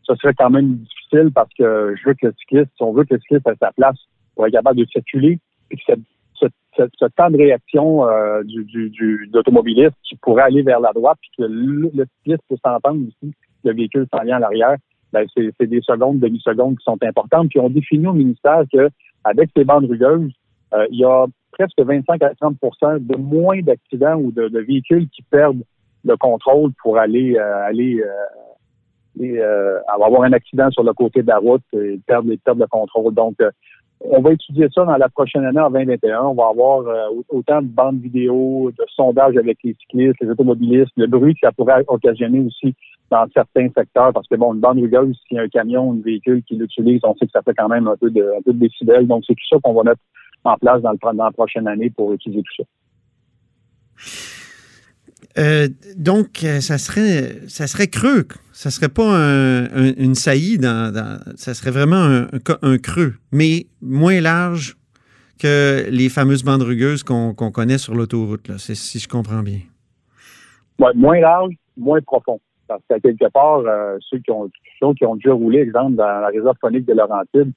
ce 0.03 0.13
serait 0.13 0.35
quand 0.35 0.51
même 0.51 0.75
difficile 0.75 1.31
parce 1.33 1.51
que 1.57 1.95
je 1.99 2.07
veux 2.07 2.13
que 2.13 2.27
le 2.27 2.35
cycliste, 2.39 2.69
si 2.77 2.83
on 2.83 2.93
veut 2.93 3.03
que 3.03 3.15
le 3.15 3.19
cycliste 3.21 3.47
ait 3.47 3.55
sa 3.59 3.71
place 3.71 3.97
pour 4.35 4.45
être 4.45 4.53
capable 4.53 4.77
de 4.79 4.85
circuler, 4.85 5.39
puis 5.69 5.79
que 5.79 5.83
cette- 5.88 5.99
ce, 6.39 7.06
temps 7.15 7.30
de 7.30 7.38
réaction 7.38 8.08
euh, 8.08 8.43
du, 8.43 8.63
du, 8.63 8.89
du, 8.89 9.30
qui 10.04 10.15
pourrait 10.21 10.43
aller 10.43 10.62
vers 10.62 10.80
la 10.80 10.91
droite, 10.93 11.17
puis 11.21 11.32
que 11.38 11.43
le, 11.43 11.91
le 11.93 12.06
cycliste 12.17 12.43
peut 12.49 12.58
s'entendre 12.63 13.02
aussi, 13.08 13.34
le 13.63 13.73
véhicule 13.73 14.08
s'en 14.13 14.23
vient 14.23 14.38
à 14.38 14.39
l'arrière, 14.39 14.78
ben 15.12 15.25
c'est 15.36 15.67
des 15.67 15.82
secondes, 15.82 16.19
demi-secondes 16.19 16.78
qui 16.78 16.84
sont 16.84 16.97
importantes. 17.04 17.49
Puis 17.49 17.60
on 17.60 17.69
définit 17.69 18.08
au 18.08 18.13
ministère 18.13 18.63
que 18.71 18.89
avec 19.23 19.49
ces 19.56 19.63
bandes 19.63 19.86
rugueuses, 19.86 20.32
euh, 20.73 20.86
il 20.91 20.99
y 20.99 21.04
a 21.04 21.25
presque 21.52 21.80
25 21.80 22.21
à 22.21 22.34
30% 22.34 23.06
de 23.06 23.17
moins 23.17 23.60
d'accidents 23.62 24.15
ou 24.15 24.32
de, 24.32 24.47
de 24.47 24.60
véhicules 24.60 25.10
qui 25.10 25.23
perdent 25.23 25.63
le 26.06 26.15
contrôle 26.15 26.71
pour 26.82 26.97
aller 26.97 27.36
euh, 27.38 27.65
aller 27.65 28.02
euh, 28.02 28.39
et, 29.19 29.39
euh, 29.39 29.80
avoir 29.88 30.23
un 30.23 30.34
accident 30.34 30.69
sur 30.71 30.84
le 30.84 30.93
côté 30.93 31.21
de 31.21 31.28
la 31.28 31.38
route 31.38 31.63
et 31.73 31.99
perdre, 32.06 32.34
perdre 32.43 32.62
le 32.62 32.67
contrôle. 32.67 33.13
Donc, 33.13 33.36
euh, 33.41 33.52
on 34.01 34.21
va 34.21 34.33
étudier 34.33 34.67
ça 34.73 34.85
dans 34.85 34.97
la 34.97 35.09
prochaine 35.09 35.45
année, 35.45 35.59
en 35.59 35.69
2021. 35.69 36.21
On 36.21 36.33
va 36.33 36.47
avoir 36.47 36.88
euh, 36.88 37.21
autant 37.29 37.62
de 37.62 37.67
bandes 37.67 37.99
vidéo, 37.99 38.71
de 38.77 38.85
sondages 38.95 39.38
avec 39.38 39.57
les 39.63 39.73
cyclistes, 39.73 40.15
les 40.21 40.29
automobilistes, 40.29 40.91
le 40.95 41.07
bruit 41.07 41.33
que 41.33 41.41
ça 41.43 41.51
pourrait 41.51 41.83
occasionner 41.88 42.39
aussi 42.39 42.73
dans 43.12 43.25
certains 43.33 43.69
secteurs, 43.75 44.13
parce 44.13 44.27
que 44.27 44.35
bon, 44.35 44.53
une 44.53 44.59
bande 44.59 44.79
rugueuse, 44.79 45.17
s'il 45.27 45.38
y 45.38 45.39
a 45.39 45.43
un 45.43 45.47
camion, 45.47 45.93
un 45.93 46.01
véhicule 46.01 46.43
qui 46.43 46.55
l'utilise, 46.55 47.01
on 47.03 47.15
sait 47.15 47.25
que 47.25 47.31
ça 47.31 47.41
fait 47.41 47.55
quand 47.55 47.67
même 47.67 47.88
un 47.88 47.97
peu 47.97 48.09
de, 48.09 48.21
un 48.38 48.41
peu 48.41 48.53
de 48.53 48.59
décibels. 48.59 49.07
Donc, 49.07 49.23
c'est 49.27 49.33
tout 49.33 49.47
ça 49.49 49.57
qu'on 49.62 49.73
va 49.73 49.83
mettre 49.83 50.01
en 50.43 50.55
place 50.55 50.81
dans, 50.81 50.91
le, 50.91 50.97
dans 51.01 51.25
la 51.25 51.31
prochaine 51.31 51.67
année 51.67 51.89
pour 51.89 52.13
utiliser 52.13 52.41
tout 52.43 52.63
ça. 52.63 52.78
Euh, 55.37 55.67
donc, 55.95 56.43
euh, 56.43 56.59
ça 56.59 56.77
serait, 56.77 57.47
ça 57.47 57.67
serait 57.67 57.87
creux. 57.87 58.27
Ça 58.51 58.71
serait 58.71 58.89
pas 58.89 59.05
un- 59.15 59.65
un- 59.65 59.93
une 59.97 60.15
saillie 60.15 60.57
dans, 60.57 60.93
dans- 60.93 61.19
ça 61.35 61.53
serait 61.53 61.71
vraiment 61.71 62.25
un, 62.61 62.77
creux, 62.77 63.13
mais 63.31 63.67
moins 63.81 64.19
large 64.19 64.75
que 65.39 65.85
les 65.89 66.09
fameuses 66.09 66.43
bandes 66.43 66.63
rugueuses 66.63 67.03
qu'on 67.03 67.33
connaît 67.33 67.77
sur 67.77 67.95
l'autoroute, 67.95 68.51
si 68.57 68.99
je 68.99 69.07
comprends 69.07 69.41
bien. 69.43 69.59
Ouais, 70.79 70.91
moins 70.95 71.19
large, 71.19 71.53
moins 71.77 72.01
profond. 72.01 72.39
Parce 72.67 72.81
qu'à 72.89 72.99
quelque 72.99 73.29
part, 73.31 73.59
euh, 73.59 73.97
ceux, 74.01 74.19
qui 74.19 74.31
ont, 74.31 74.49
ceux 74.79 74.93
qui 74.95 75.05
ont 75.05 75.15
déjà 75.15 75.31
roulé, 75.33 75.59
exemple, 75.59 75.95
dans 75.95 76.05
la 76.05 76.27
réserve 76.27 76.55
phonique 76.59 76.85
de 76.85 76.93
Laurentide, 76.93 77.51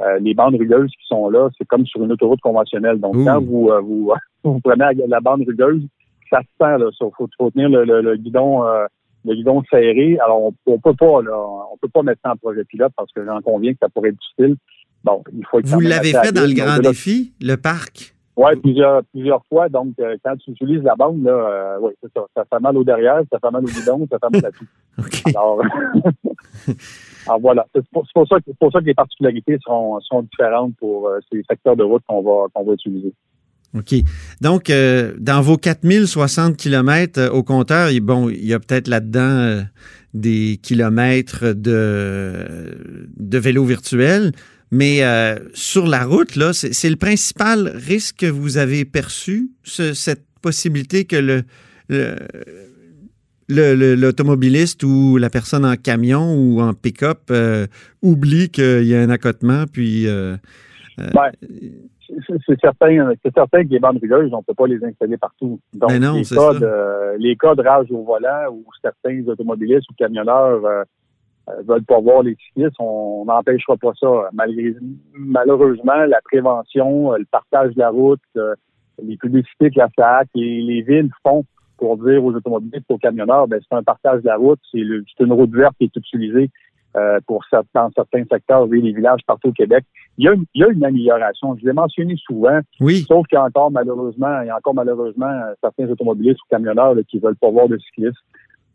euh, 0.00 0.18
les 0.20 0.34
bandes 0.34 0.56
rugueuses 0.56 0.90
qui 0.90 1.06
sont 1.06 1.30
là, 1.30 1.48
c'est 1.56 1.66
comme 1.66 1.86
sur 1.86 2.02
une 2.02 2.12
autoroute 2.12 2.40
conventionnelle. 2.40 2.98
Donc, 2.98 3.14
Ouh. 3.14 3.24
quand 3.24 3.40
vous, 3.40 3.70
vous, 3.82 4.12
vous 4.44 4.60
prenez 4.60 4.84
la 5.06 5.20
bande 5.20 5.44
rugueuse, 5.46 5.82
ça 6.30 6.40
se 6.40 6.46
sent, 6.60 6.78
là. 6.78 6.86
Il 6.90 6.96
faut, 6.98 7.12
faut 7.38 7.50
tenir 7.50 7.68
le, 7.68 7.84
le- 7.84 8.00
le 8.02 8.16
guidon, 8.16 8.64
euh, 8.64 8.86
le 9.24 9.34
guidon 9.34 9.62
serré. 9.70 10.18
Alors, 10.24 10.42
on, 10.44 10.54
on 10.66 10.78
peut 10.78 10.94
pas, 10.94 11.22
là, 11.22 11.36
on 11.72 11.76
peut 11.80 11.88
pas 11.88 12.02
mettre 12.02 12.20
ça 12.24 12.32
en 12.32 12.36
projet 12.36 12.64
pilote 12.64 12.92
parce 12.96 13.12
que 13.12 13.24
j'en 13.24 13.40
conviens 13.40 13.72
que 13.72 13.78
ça 13.80 13.88
pourrait 13.88 14.10
être 14.10 14.18
difficile. 14.18 14.56
Bon, 15.04 15.22
il 15.32 15.44
faut 15.46 15.58
être 15.60 15.66
Vous 15.66 15.80
l'avez 15.80 16.12
fait 16.12 16.32
dans 16.32 16.46
le 16.46 16.54
grand 16.54 16.78
défi, 16.78 17.32
le 17.40 17.56
parc? 17.56 18.14
oui, 18.36 18.54
plusieurs, 18.62 19.02
plusieurs 19.12 19.44
fois. 19.46 19.68
Donc, 19.68 19.94
euh, 19.98 20.16
quand 20.24 20.36
tu 20.36 20.52
utilises 20.52 20.82
la 20.82 20.94
bande, 20.94 21.24
là, 21.24 21.30
euh, 21.32 21.78
oui, 21.80 21.92
c'est 22.02 22.12
ça. 22.12 22.24
Ça 22.36 22.44
fait 22.44 22.60
mal 22.60 22.76
au 22.76 22.84
derrière, 22.84 23.20
ça 23.32 23.38
fait 23.40 23.50
mal 23.50 23.64
au 23.64 23.68
guidon, 23.68 24.06
ça 24.10 24.18
fait 24.20 24.30
mal 24.32 24.46
à 24.46 24.52
tout. 24.52 24.66
Alors, 25.36 25.60
alors 27.26 27.40
voilà. 27.40 27.66
C'est 27.74 27.84
pour, 27.90 28.04
ça, 28.28 28.36
que- 28.40 28.50
pour 28.58 28.72
ça 28.72 28.80
que 28.80 28.84
les 28.86 28.94
particularités 28.94 29.58
seront 29.64 29.98
différentes 30.22 30.74
pour 30.78 31.08
euh, 31.08 31.18
ces 31.30 31.42
secteurs 31.48 31.76
de 31.76 31.82
route 31.84 32.02
qu'on 32.08 32.22
va, 32.22 32.46
qu'on 32.54 32.64
va 32.64 32.72
utiliser. 32.74 33.12
OK. 33.74 33.94
Donc, 34.40 34.70
euh, 34.70 35.14
dans 35.18 35.42
vos 35.42 35.58
4060 35.58 36.56
km 36.56 37.28
au 37.32 37.42
compteur, 37.42 37.90
bon, 38.00 38.30
il 38.30 38.46
y 38.46 38.54
a 38.54 38.58
peut-être 38.58 38.88
là-dedans 38.88 39.20
euh, 39.20 39.62
des 40.14 40.58
kilomètres 40.62 41.52
de, 41.52 42.78
de 43.16 43.38
vélo 43.38 43.64
virtuel, 43.64 44.32
mais 44.70 45.02
euh, 45.02 45.38
sur 45.54 45.86
la 45.86 46.04
route, 46.04 46.36
là, 46.36 46.52
c'est 46.52 46.90
le 46.90 46.96
principal 46.96 47.68
risque 47.74 48.16
que 48.20 48.26
vous 48.26 48.58
avez 48.58 48.84
perçu, 48.84 49.50
ce, 49.62 49.94
cette 49.94 50.24
possibilité 50.40 51.04
que 51.04 51.16
le, 51.16 51.44
l'automobiliste 53.48 54.82
ou 54.82 55.16
la 55.16 55.30
personne 55.30 55.64
en 55.64 55.76
camion 55.76 56.34
ou 56.34 56.60
en 56.60 56.74
pick-up 56.74 57.20
euh, 57.30 57.66
oublie 58.02 58.50
qu'il 58.50 58.84
y 58.84 58.94
a 58.94 59.00
un 59.00 59.10
accotement, 59.10 59.64
puis... 59.70 60.06
Euh, 60.06 60.36
ben, 60.98 61.30
c'est 62.46 62.60
certain, 62.60 63.12
c'est 63.22 63.34
certain 63.34 63.64
que 63.64 63.68
les 63.68 63.78
bandes 63.78 63.98
rigueuses, 64.00 64.32
on 64.32 64.38
ne 64.38 64.42
peut 64.42 64.54
pas 64.54 64.66
les 64.66 64.82
installer 64.84 65.16
partout. 65.16 65.60
Donc, 65.74 65.92
non, 65.92 66.14
les, 66.14 66.24
cas 67.36 67.54
de, 67.54 67.62
les 67.62 67.68
rage 67.68 67.90
au 67.90 68.02
volant 68.02 68.50
où 68.50 68.64
certains 68.80 69.26
automobilistes 69.26 69.88
ou 69.90 69.94
camionneurs 69.94 70.84
veulent 71.66 71.84
pas 71.84 72.00
voir 72.00 72.22
les 72.22 72.36
cyclistes, 72.36 72.76
on 72.78 73.24
n'empêchera 73.26 73.76
pas 73.76 73.92
ça. 73.98 74.30
Malgré, 74.32 74.74
malheureusement, 75.12 76.04
la 76.06 76.20
prévention, 76.24 77.12
le 77.14 77.26
partage 77.30 77.74
de 77.74 77.80
la 77.80 77.90
route, 77.90 78.20
les 79.02 79.16
publicités 79.16 79.70
que 79.70 79.78
la 79.78 79.88
SAC 79.96 80.28
et 80.34 80.60
les 80.62 80.82
villes 80.82 81.10
font 81.22 81.44
pour 81.76 81.96
dire 81.98 82.24
aux 82.24 82.34
automobilistes, 82.34 82.90
aux 82.90 82.98
camionneurs, 82.98 83.46
ben, 83.46 83.60
c'est 83.60 83.76
un 83.76 83.82
partage 83.82 84.22
de 84.22 84.26
la 84.26 84.36
route, 84.36 84.60
c'est 84.72 84.80
une 84.80 85.32
route 85.32 85.54
verte 85.54 85.76
qui 85.78 85.84
est 85.84 85.96
utilisée 85.96 86.50
euh, 86.96 87.20
pour 87.26 87.44
dans 87.74 87.90
certains 87.94 88.24
secteurs, 88.30 88.66
oui, 88.68 88.80
les 88.80 88.92
villages 88.92 89.20
partout 89.26 89.48
au 89.48 89.52
Québec. 89.52 89.84
Il 90.16 90.24
y 90.24 90.28
a 90.28 90.32
une, 90.32 90.44
il 90.54 90.62
y 90.62 90.64
a 90.64 90.68
une 90.68 90.84
amélioration. 90.84 91.56
Je 91.60 91.66
l'ai 91.66 91.72
mentionné 91.72 92.16
souvent. 92.16 92.60
Oui. 92.80 93.04
Sauf 93.06 93.26
qu'il 93.26 93.36
y 93.36 93.40
a 93.40 93.44
encore 93.44 93.70
malheureusement, 93.70 94.40
il 94.42 94.46
y 94.46 94.50
a 94.50 94.56
encore 94.56 94.74
malheureusement 94.74 95.30
certains 95.62 95.88
automobilistes 95.88 96.40
ou 96.40 96.46
camionneurs 96.50 96.94
là, 96.94 97.02
qui 97.02 97.18
veulent 97.18 97.36
pas 97.36 97.50
voir 97.50 97.68
de 97.68 97.78
cyclistes. 97.78 98.16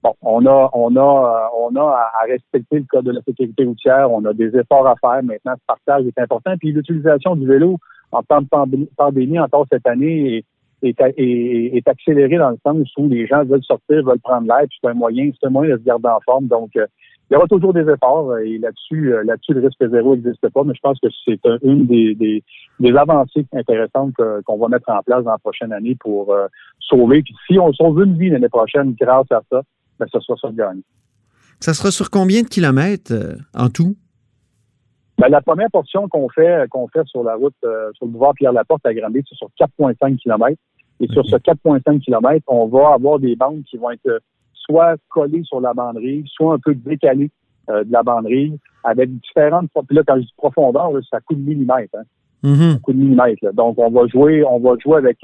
Bon, 0.04 0.13
on 0.21 0.45
a, 0.45 0.69
on 0.73 0.95
a, 0.97 1.49
on 1.58 1.76
a 1.76 2.12
à 2.21 2.26
respecter 2.28 2.80
le 2.80 2.86
code 2.89 3.06
de 3.06 3.12
la 3.12 3.21
sécurité 3.21 3.63
routière. 3.63 4.12
On 4.12 4.23
a 4.26 4.34
des 4.34 4.56
efforts 4.56 4.86
à 4.86 4.95
faire. 5.02 5.23
Maintenant, 5.23 5.54
ce 5.56 5.65
partage 5.65 6.06
est 6.06 6.19
important. 6.19 6.56
Puis 6.60 6.71
l'utilisation 6.71 7.36
du 7.36 7.47
vélo 7.47 7.78
en 8.12 8.21
temps 8.21 8.41
de 8.41 8.88
pandémie, 8.95 9.39
encore 9.39 9.65
cette 9.71 9.88
année, 9.88 10.45
est, 10.84 10.95
est, 11.17 11.88
accélérée 11.88 12.38
dans 12.38 12.52
le 12.52 12.58
sens 12.65 12.88
où 12.97 13.08
les 13.08 13.26
gens 13.28 13.43
veulent 13.45 13.63
sortir, 13.63 14.04
veulent 14.04 14.19
prendre 14.19 14.47
l'air. 14.47 14.67
C'est 14.69 14.89
un 14.89 14.93
moyen, 14.93 15.32
c'est 15.39 15.47
un 15.47 15.49
moyen 15.49 15.76
de 15.76 15.80
se 15.80 15.86
garder 15.86 16.10
en 16.10 16.19
forme. 16.26 16.47
Donc, 16.47 16.76
euh, 16.76 16.86
il 17.33 17.35
y 17.35 17.37
aura 17.37 17.47
toujours 17.47 17.73
des 17.73 17.89
efforts 17.89 18.37
et 18.37 18.59
là-dessus, 18.59 19.11
euh, 19.11 19.23
là-dessus, 19.23 19.53
le 19.53 19.61
risque 19.61 19.89
zéro 19.89 20.15
n'existe 20.15 20.47
pas. 20.49 20.63
Mais 20.63 20.75
je 20.75 20.81
pense 20.81 20.99
que 20.99 21.07
c'est 21.25 21.39
une 21.63 21.87
des, 21.87 22.13
des, 22.13 22.43
des 22.79 22.95
avancées 22.95 23.47
intéressantes 23.53 24.13
qu'on 24.45 24.57
va 24.59 24.67
mettre 24.67 24.87
en 24.89 25.01
place 25.01 25.23
dans 25.23 25.31
la 25.31 25.39
prochaine 25.39 25.73
année 25.73 25.95
pour 25.99 26.31
euh, 26.31 26.45
sauver. 26.79 27.23
Puis 27.23 27.33
si 27.47 27.57
on 27.57 27.73
sauve 27.73 28.03
une 28.03 28.19
vie 28.19 28.29
l'année 28.29 28.49
prochaine 28.49 28.93
grâce 28.93 29.31
à 29.31 29.41
ça, 29.51 29.63
ben, 29.99 30.05
ce 30.13 30.19
sera 30.19 30.37
ça 30.39 30.49
le 30.49 30.53
gagne. 30.53 30.81
Ça 31.59 31.73
sera 31.73 31.89
sur 31.89 32.11
combien 32.11 32.43
de 32.43 32.47
kilomètres 32.47 33.13
en 33.55 33.69
tout? 33.69 33.95
Ben, 35.17 35.29
la 35.29 35.41
première 35.41 35.71
portion 35.71 36.07
qu'on 36.09 36.27
fait, 36.29 36.67
qu'on 36.69 36.87
fait 36.87 37.05
sur 37.07 37.23
la 37.23 37.35
route, 37.35 37.55
euh, 37.63 37.91
sur 37.93 38.05
le 38.05 38.11
boulevard 38.11 38.33
Pierre-Laporte 38.35 38.85
à 38.85 38.93
Granby, 38.93 39.23
c'est 39.27 39.35
sur 39.35 39.49
4,5 39.59 40.17
km. 40.17 40.55
Et 40.99 41.07
sur 41.07 41.25
ce 41.25 41.35
4,5 41.35 41.99
km, 41.99 42.43
on 42.47 42.67
va 42.67 42.93
avoir 42.93 43.19
des 43.19 43.35
bandes 43.35 43.63
qui 43.63 43.77
vont 43.77 43.91
être 43.91 44.07
euh, 44.07 44.19
soit 44.63 44.95
collées 45.10 45.43
sur 45.43 45.62
la 45.62 45.73
banderille, 45.73 46.26
soit 46.28 46.56
un 46.56 46.60
peu 46.60 46.73
décalées 46.73 47.32
euh, 47.69 47.84
de 47.84 47.91
la 47.91 48.04
banderille, 48.04 48.58
avec 48.84 49.10
différentes. 49.19 49.69
Puis 49.88 49.95
là, 49.95 50.04
quand 50.06 50.15
je 50.15 50.21
dis 50.21 50.34
profondeur, 50.38 50.91
ça 51.10 51.19
coûte 51.21 51.43
de 51.43 51.49
millimètres. 51.49 51.95
Hein. 51.95 52.04
De 52.88 52.93
millimètres. 52.93 53.54
Donc, 53.54 53.76
on 53.78 53.89
va 53.89 54.08
jouer, 54.08 54.43
on 54.43 54.60
va 54.60 54.76
jouer 54.84 54.97
avec 54.97 55.19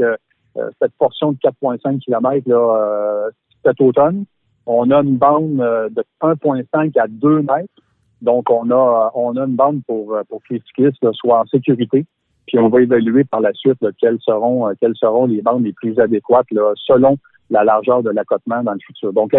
cette 0.82 0.94
portion 0.98 1.34
de 1.34 1.38
4,5 1.38 2.00
km 2.00 2.50
là, 2.50 3.30
cet 3.66 3.82
automne. 3.82 4.26
On 4.66 4.90
a 4.92 5.02
une 5.02 5.18
bande 5.18 5.58
de 5.58 6.04
1,5 6.22 6.98
à 7.00 7.08
2 7.08 7.42
mètres 7.42 7.74
donc, 8.22 8.50
on 8.50 8.70
a, 8.72 9.12
on 9.16 9.38
a 9.38 9.46
une 9.46 9.56
bande 9.56 9.82
pour, 9.88 10.18
pour 10.28 10.42
que 10.44 10.54
les 10.54 10.62
cyclistes 10.68 11.06
soient 11.14 11.42
en 11.42 11.46
sécurité. 11.46 12.06
Puis 12.50 12.58
on 12.58 12.68
va 12.68 12.82
évaluer 12.82 13.26
par 13.26 13.42
la 13.42 13.54
suite 13.54 13.78
quelles 14.00 14.18
seront 14.22 14.74
quelles 14.82 14.96
seront 14.96 15.28
les 15.28 15.44
bandes 15.44 15.64
les 15.64 15.74
plus 15.74 16.00
adéquates 16.00 16.48
selon 16.88 17.18
la 17.52 17.64
largeur 17.64 18.02
de 18.02 18.10
l'accotement 18.10 18.64
dans 18.64 18.74
le 18.74 18.80
futur. 18.86 19.14
Donc, 19.14 19.32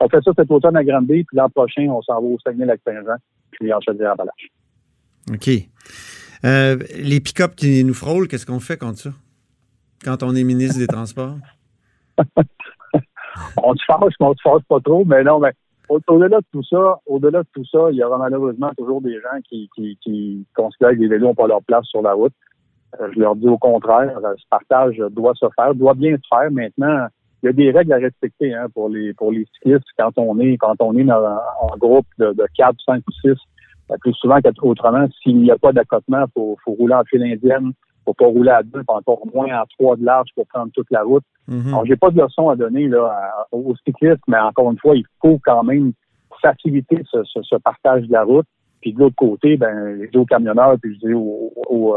on 0.00 0.08
fait 0.08 0.22
ça 0.22 0.30
cet 0.34 0.50
automne 0.50 0.76
à 0.76 0.84
Granby, 0.84 1.24
puis 1.24 1.36
l'an 1.36 1.50
prochain, 1.50 1.86
on 1.88 2.00
s'en 2.02 2.14
va 2.14 2.26
au 2.26 2.38
Saguenay-Lac-Saint-Jean, 2.44 3.16
puis 3.50 3.72
en 3.72 3.80
Chaudière-Appalaches. 3.80 4.50
OK. 5.32 5.48
Euh, 6.44 6.76
les 6.96 7.20
pick-up 7.20 7.54
qui 7.54 7.84
nous 7.84 7.94
frôlent, 7.94 8.28
qu'est-ce 8.28 8.46
qu'on 8.46 8.60
fait 8.60 8.78
contre 8.78 8.98
ça? 8.98 9.10
Quand 10.02 10.22
on 10.22 10.34
est 10.34 10.44
ministre 10.44 10.78
des 10.78 10.86
Transports? 10.86 11.36
on 13.62 13.74
se 13.74 13.84
fâche, 13.86 14.14
mais 14.20 14.26
on 14.26 14.34
se 14.34 14.42
fâche 14.42 14.62
pas 14.68 14.80
trop, 14.80 15.04
mais 15.04 15.24
non, 15.24 15.40
mais 15.40 15.52
au-delà 15.88 16.40
de 16.40 16.46
tout 16.52 16.64
ça, 16.64 17.00
au-delà 17.06 17.42
de 17.42 17.48
tout 17.54 17.64
ça, 17.70 17.88
il 17.90 17.96
y 17.96 18.04
aura 18.04 18.18
malheureusement 18.18 18.70
toujours 18.76 19.00
des 19.00 19.14
gens 19.14 19.40
qui, 19.48 19.68
qui, 19.74 19.98
qui 20.02 20.46
considèrent 20.54 20.90
que 20.90 20.96
les 20.96 21.08
vélos 21.08 21.28
n'ont 21.28 21.34
pas 21.34 21.46
leur 21.46 21.62
place 21.62 21.86
sur 21.86 22.02
la 22.02 22.12
route. 22.12 22.32
Euh, 23.00 23.08
je 23.14 23.20
leur 23.20 23.36
dis 23.36 23.48
au 23.48 23.58
contraire, 23.58 24.18
euh, 24.24 24.34
ce 24.36 24.44
partage 24.50 24.96
doit 25.10 25.34
se 25.34 25.46
faire, 25.54 25.74
doit 25.74 25.94
bien 25.94 26.16
se 26.16 26.28
faire. 26.28 26.50
Maintenant, 26.50 27.06
il 27.42 27.46
y 27.46 27.48
a 27.48 27.52
des 27.52 27.70
règles 27.70 27.92
à 27.92 27.98
respecter 27.98 28.54
hein, 28.54 28.66
pour 28.74 28.88
les 28.88 29.12
pour 29.14 29.32
les 29.32 29.46
cyclistes 29.54 29.86
quand 29.98 30.12
on 30.16 30.38
est 30.40 30.56
quand 30.56 30.76
on 30.80 30.96
est 30.96 31.10
en 31.10 31.76
groupe 31.78 32.06
de, 32.18 32.32
de 32.32 32.46
4, 32.56 32.74
5 32.84 33.02
ou 33.06 33.12
6. 33.12 33.30
Euh, 33.90 33.96
plus 34.00 34.14
souvent 34.14 34.38
qu'autrement, 34.40 35.06
s'il 35.22 35.38
n'y 35.38 35.50
a 35.50 35.58
pas 35.58 35.72
d'accotement, 35.72 36.24
il 36.26 36.32
faut, 36.34 36.56
faut 36.64 36.72
rouler 36.72 36.94
en 36.94 37.04
file 37.04 37.22
indienne 37.22 37.72
faut 38.06 38.14
pas 38.14 38.26
rouler 38.26 38.50
à 38.50 38.62
deux, 38.62 38.82
encore 38.86 39.26
moins 39.34 39.52
à 39.52 39.64
trois 39.76 39.96
de 39.96 40.04
large 40.04 40.28
pour 40.34 40.46
prendre 40.46 40.70
toute 40.72 40.90
la 40.90 41.02
route. 41.02 41.24
Mm-hmm. 41.50 41.68
Alors, 41.68 41.84
j'ai 41.86 41.96
pas 41.96 42.10
de 42.10 42.20
leçon 42.20 42.48
à 42.48 42.56
donner 42.56 42.88
là, 42.88 43.46
aux 43.52 43.74
cyclistes, 43.84 44.22
mais 44.28 44.38
encore 44.38 44.70
une 44.70 44.78
fois, 44.78 44.96
il 44.96 45.04
faut 45.20 45.40
quand 45.44 45.64
même 45.64 45.92
faciliter 46.40 47.02
ce, 47.10 47.56
partage 47.56 48.06
de 48.06 48.12
la 48.12 48.22
route. 48.22 48.46
Puis 48.80 48.92
de 48.92 48.98
l'autre 48.98 49.16
côté, 49.16 49.56
ben, 49.56 49.98
je 50.02 50.10
dis 50.10 50.18
aux 50.18 50.26
camionneurs, 50.26 50.76
puis 50.80 50.94
je 50.94 51.06
dis 51.06 51.14
aux, 51.14 51.52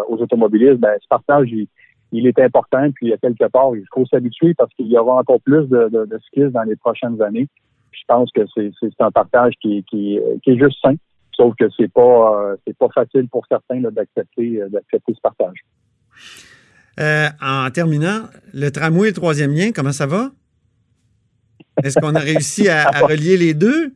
automobilistes, 0.09 0.79
ben, 0.79 0.95
ce 1.01 1.07
partage, 1.07 1.49
il, 1.51 2.27
est 2.27 2.39
important, 2.39 2.89
puis 2.91 3.13
quelque 3.21 3.47
part, 3.49 3.75
il 3.75 3.83
faut 3.93 4.05
s'habituer 4.05 4.53
parce 4.53 4.73
qu'il 4.73 4.87
y 4.87 4.97
aura 4.97 5.17
encore 5.17 5.41
plus 5.41 5.67
de, 5.67 6.07
cyclistes 6.25 6.53
dans 6.53 6.63
les 6.63 6.75
prochaines 6.75 7.21
années. 7.21 7.47
je 7.91 8.01
pense 8.07 8.31
que 8.31 8.41
c'est 8.55 9.01
un 9.01 9.11
partage 9.11 9.53
qui, 9.61 9.83
qui, 9.83 10.17
est 10.17 10.57
juste 10.57 10.77
sain, 10.81 10.95
sauf 11.33 11.53
que 11.55 11.65
c'est 11.77 11.91
pas 11.91 12.41
euh, 12.41 12.55
c'est 12.65 12.77
pas 12.77 12.89
facile 12.93 13.27
pour 13.29 13.45
certains 13.47 13.81
d'accepter 13.81 14.61
d'accepter 14.69 15.13
ce 15.13 15.21
partage. 15.21 15.63
Euh, 16.99 17.27
en 17.41 17.69
terminant, 17.71 18.23
le 18.53 18.69
tramway 18.69 19.07
et 19.07 19.11
le 19.11 19.15
troisième 19.15 19.53
lien, 19.53 19.71
comment 19.73 19.93
ça 19.93 20.05
va? 20.05 20.31
Est-ce 21.83 21.99
qu'on 21.99 22.13
a 22.15 22.19
réussi 22.19 22.67
à, 22.67 22.89
relier 23.07 23.37
les 23.37 23.53
deux? 23.53 23.93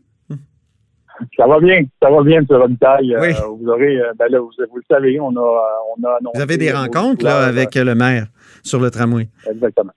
Ça 1.38 1.48
va 1.48 1.60
bien, 1.60 1.84
ça 2.02 2.10
va 2.10 2.24
bien, 2.24 2.40
M. 2.40 2.46
Robitaille. 2.50 3.16
Oui. 3.20 3.34
Euh, 3.34 3.48
vous 3.60 3.68
aurez, 3.68 4.02
euh, 4.02 4.14
ben 4.18 4.28
là, 4.30 4.40
vous, 4.40 4.50
le 4.58 4.84
savez, 4.90 5.20
on 5.20 5.36
a, 5.36 5.64
on 5.98 6.04
a 6.04 6.18
Vous 6.34 6.42
avez 6.42 6.58
des 6.58 6.72
rencontres 6.72 7.24
là, 7.24 7.46
avec 7.46 7.76
le 7.76 7.96
maire 7.96 8.28
sur 8.64 8.80
le 8.80 8.90
tramway. 8.90 9.30
Exactement. 9.50 9.94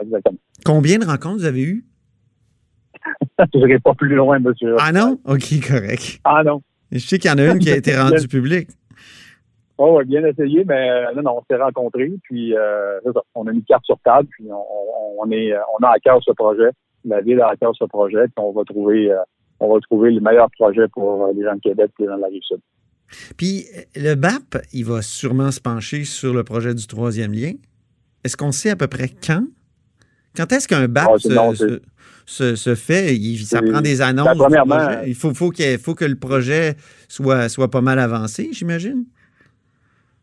Exactement. 0.00 0.38
Combien 0.64 0.98
de 0.98 1.06
rencontres 1.06 1.38
vous 1.38 1.44
avez 1.44 1.62
eues? 1.62 1.84
Je 3.38 3.58
n'irai 3.58 3.78
pas 3.78 3.94
plus 3.94 4.14
loin, 4.14 4.38
monsieur. 4.38 4.76
Ah 4.78 4.92
non? 4.92 5.18
OK, 5.24 5.44
correct. 5.66 6.20
Ah 6.24 6.42
non. 6.44 6.62
Je 6.90 6.98
sais 6.98 7.18
qu'il 7.18 7.30
y 7.30 7.34
en 7.34 7.38
a 7.38 7.52
une 7.52 7.58
qui 7.58 7.70
a 7.70 7.76
été 7.76 7.96
rendue 7.96 8.28
publique. 8.28 8.68
Oh, 9.78 10.00
bien 10.06 10.24
essayé, 10.24 10.64
mais 10.64 10.90
euh, 10.90 11.14
non, 11.16 11.22
non, 11.22 11.38
on 11.38 11.42
s'est 11.48 11.60
rencontrés, 11.60 12.10
puis 12.22 12.56
euh, 12.56 12.98
on 13.34 13.46
a 13.46 13.52
mis 13.52 13.62
carte 13.62 13.84
sur 13.84 13.98
table, 13.98 14.26
puis 14.30 14.46
on, 14.50 15.22
on, 15.22 15.30
est, 15.30 15.52
on 15.78 15.84
a 15.84 15.90
à 15.90 15.98
cœur 15.98 16.18
ce 16.22 16.32
projet. 16.32 16.70
La 17.04 17.20
ville 17.20 17.40
a 17.42 17.48
à 17.48 17.56
cœur 17.56 17.72
ce 17.76 17.84
projet, 17.84 18.24
puis 18.24 18.34
on 18.38 18.52
va 18.52 18.64
trouver, 18.64 19.12
euh, 19.12 19.18
on 19.60 19.72
va 19.72 19.80
trouver 19.80 20.10
le 20.10 20.20
meilleur 20.20 20.50
projet 20.50 20.88
pour 20.88 21.28
les 21.34 21.42
gens 21.42 21.54
de 21.54 21.60
Québec 21.60 21.90
et 21.98 22.02
les 22.02 22.08
gens 22.08 22.16
de 22.16 22.22
la 22.22 22.28
Rive-Sud. 22.28 22.60
Puis 23.36 23.66
le 23.94 24.14
BAP, 24.14 24.58
il 24.72 24.84
va 24.84 25.02
sûrement 25.02 25.50
se 25.50 25.60
pencher 25.60 26.04
sur 26.04 26.34
le 26.34 26.44
projet 26.44 26.74
du 26.74 26.86
troisième 26.86 27.32
lien. 27.32 27.52
Est-ce 28.24 28.36
qu'on 28.36 28.52
sait 28.52 28.70
à 28.70 28.76
peu 28.76 28.88
près 28.88 29.08
quand? 29.08 29.44
Quand 30.36 30.52
est-ce 30.52 30.68
qu'un 30.68 30.88
BAP 30.88 31.08
ah, 31.08 31.18
se, 31.18 31.80
se, 32.26 32.56
se, 32.56 32.74
fait? 32.74 33.16
Il, 33.16 33.38
ça 33.38 33.62
prend 33.62 33.80
des 33.80 34.02
annonces. 34.02 34.36
il 35.06 35.14
faut, 35.14 35.32
faut, 35.32 35.50
qu'il 35.50 35.78
faut 35.78 35.94
que 35.94 36.04
le 36.04 36.16
projet 36.16 36.74
soit, 37.08 37.48
soit 37.48 37.70
pas 37.70 37.80
mal 37.80 37.98
avancé, 37.98 38.50
j'imagine 38.52 39.06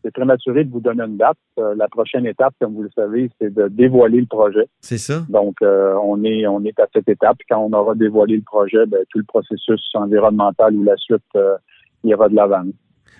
c'est 0.04 0.12
prématuré 0.12 0.64
de 0.64 0.70
vous 0.70 0.80
donner 0.80 1.02
une 1.02 1.16
date. 1.16 1.38
Euh, 1.58 1.74
la 1.76 1.88
prochaine 1.88 2.26
étape, 2.26 2.54
comme 2.60 2.74
vous 2.74 2.82
le 2.82 2.90
savez, 2.94 3.30
c'est 3.40 3.52
de 3.52 3.68
dévoiler 3.68 4.20
le 4.20 4.26
projet. 4.26 4.68
C'est 4.80 4.98
ça. 4.98 5.24
Donc, 5.30 5.56
euh, 5.62 5.94
on 6.04 6.22
est 6.24 6.46
on 6.46 6.62
est 6.64 6.78
à 6.78 6.86
cette 6.92 7.08
étape. 7.08 7.38
Quand 7.48 7.58
on 7.58 7.72
aura 7.72 7.94
dévoilé 7.94 8.36
le 8.36 8.42
projet, 8.42 8.84
ben, 8.86 9.00
tout 9.08 9.18
le 9.18 9.24
processus 9.24 9.80
environnemental 9.94 10.76
ou 10.76 10.84
la 10.84 10.96
suite 10.96 11.22
euh, 11.36 11.56
ira 12.04 12.28
de 12.28 12.36
l'avant. 12.36 12.64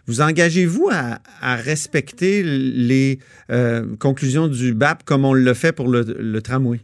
Vous 0.06 0.20
engagez-vous 0.20 0.90
à, 0.92 1.56
respecter 1.56 2.42
les 2.42 3.20
conclusions 3.98 4.48
du 4.48 4.74
BAP 4.74 5.02
comme 5.04 5.24
on 5.24 5.32
le 5.32 5.54
fait 5.54 5.74
pour 5.74 5.88
le, 5.88 6.42
tramway? 6.42 6.80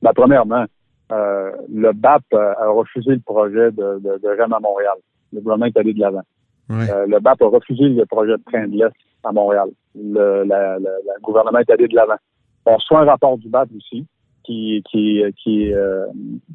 Ben, 0.00 0.12
premièrement, 0.14 0.66
le 1.10 1.92
BAP 1.92 2.22
a 2.32 2.68
refusé 2.68 3.10
le 3.10 3.20
projet 3.20 3.72
de, 3.72 3.98
de, 3.98 4.20
de 4.22 4.28
Rennes 4.28 4.52
à 4.52 4.60
Montréal. 4.60 4.94
Le 5.32 5.40
gouvernement 5.40 5.66
est 5.66 5.76
allé 5.76 5.94
de 5.94 5.98
l'avant. 5.98 6.22
Euh, 6.70 7.06
le 7.06 7.20
BAP 7.20 7.42
a 7.42 7.46
refusé 7.46 7.88
le 7.88 8.06
projet 8.06 8.32
de 8.32 8.42
train 8.46 8.66
de 8.68 8.76
l'Est 8.76 8.92
à 9.22 9.32
Montréal. 9.32 9.68
Le 9.94 10.44
la, 10.44 10.78
la, 10.78 10.90
gouvernement 11.22 11.58
est 11.58 11.70
allé 11.70 11.88
de 11.88 11.94
l'avant. 11.94 12.16
On 12.66 12.76
reçoit 12.76 13.00
un 13.00 13.04
rapport 13.04 13.36
du 13.38 13.48
BAP 13.48 13.68
aussi 13.76 14.06
qui, 14.44 14.82
qui, 14.90 15.22
qui, 15.42 15.72
euh, 15.72 16.06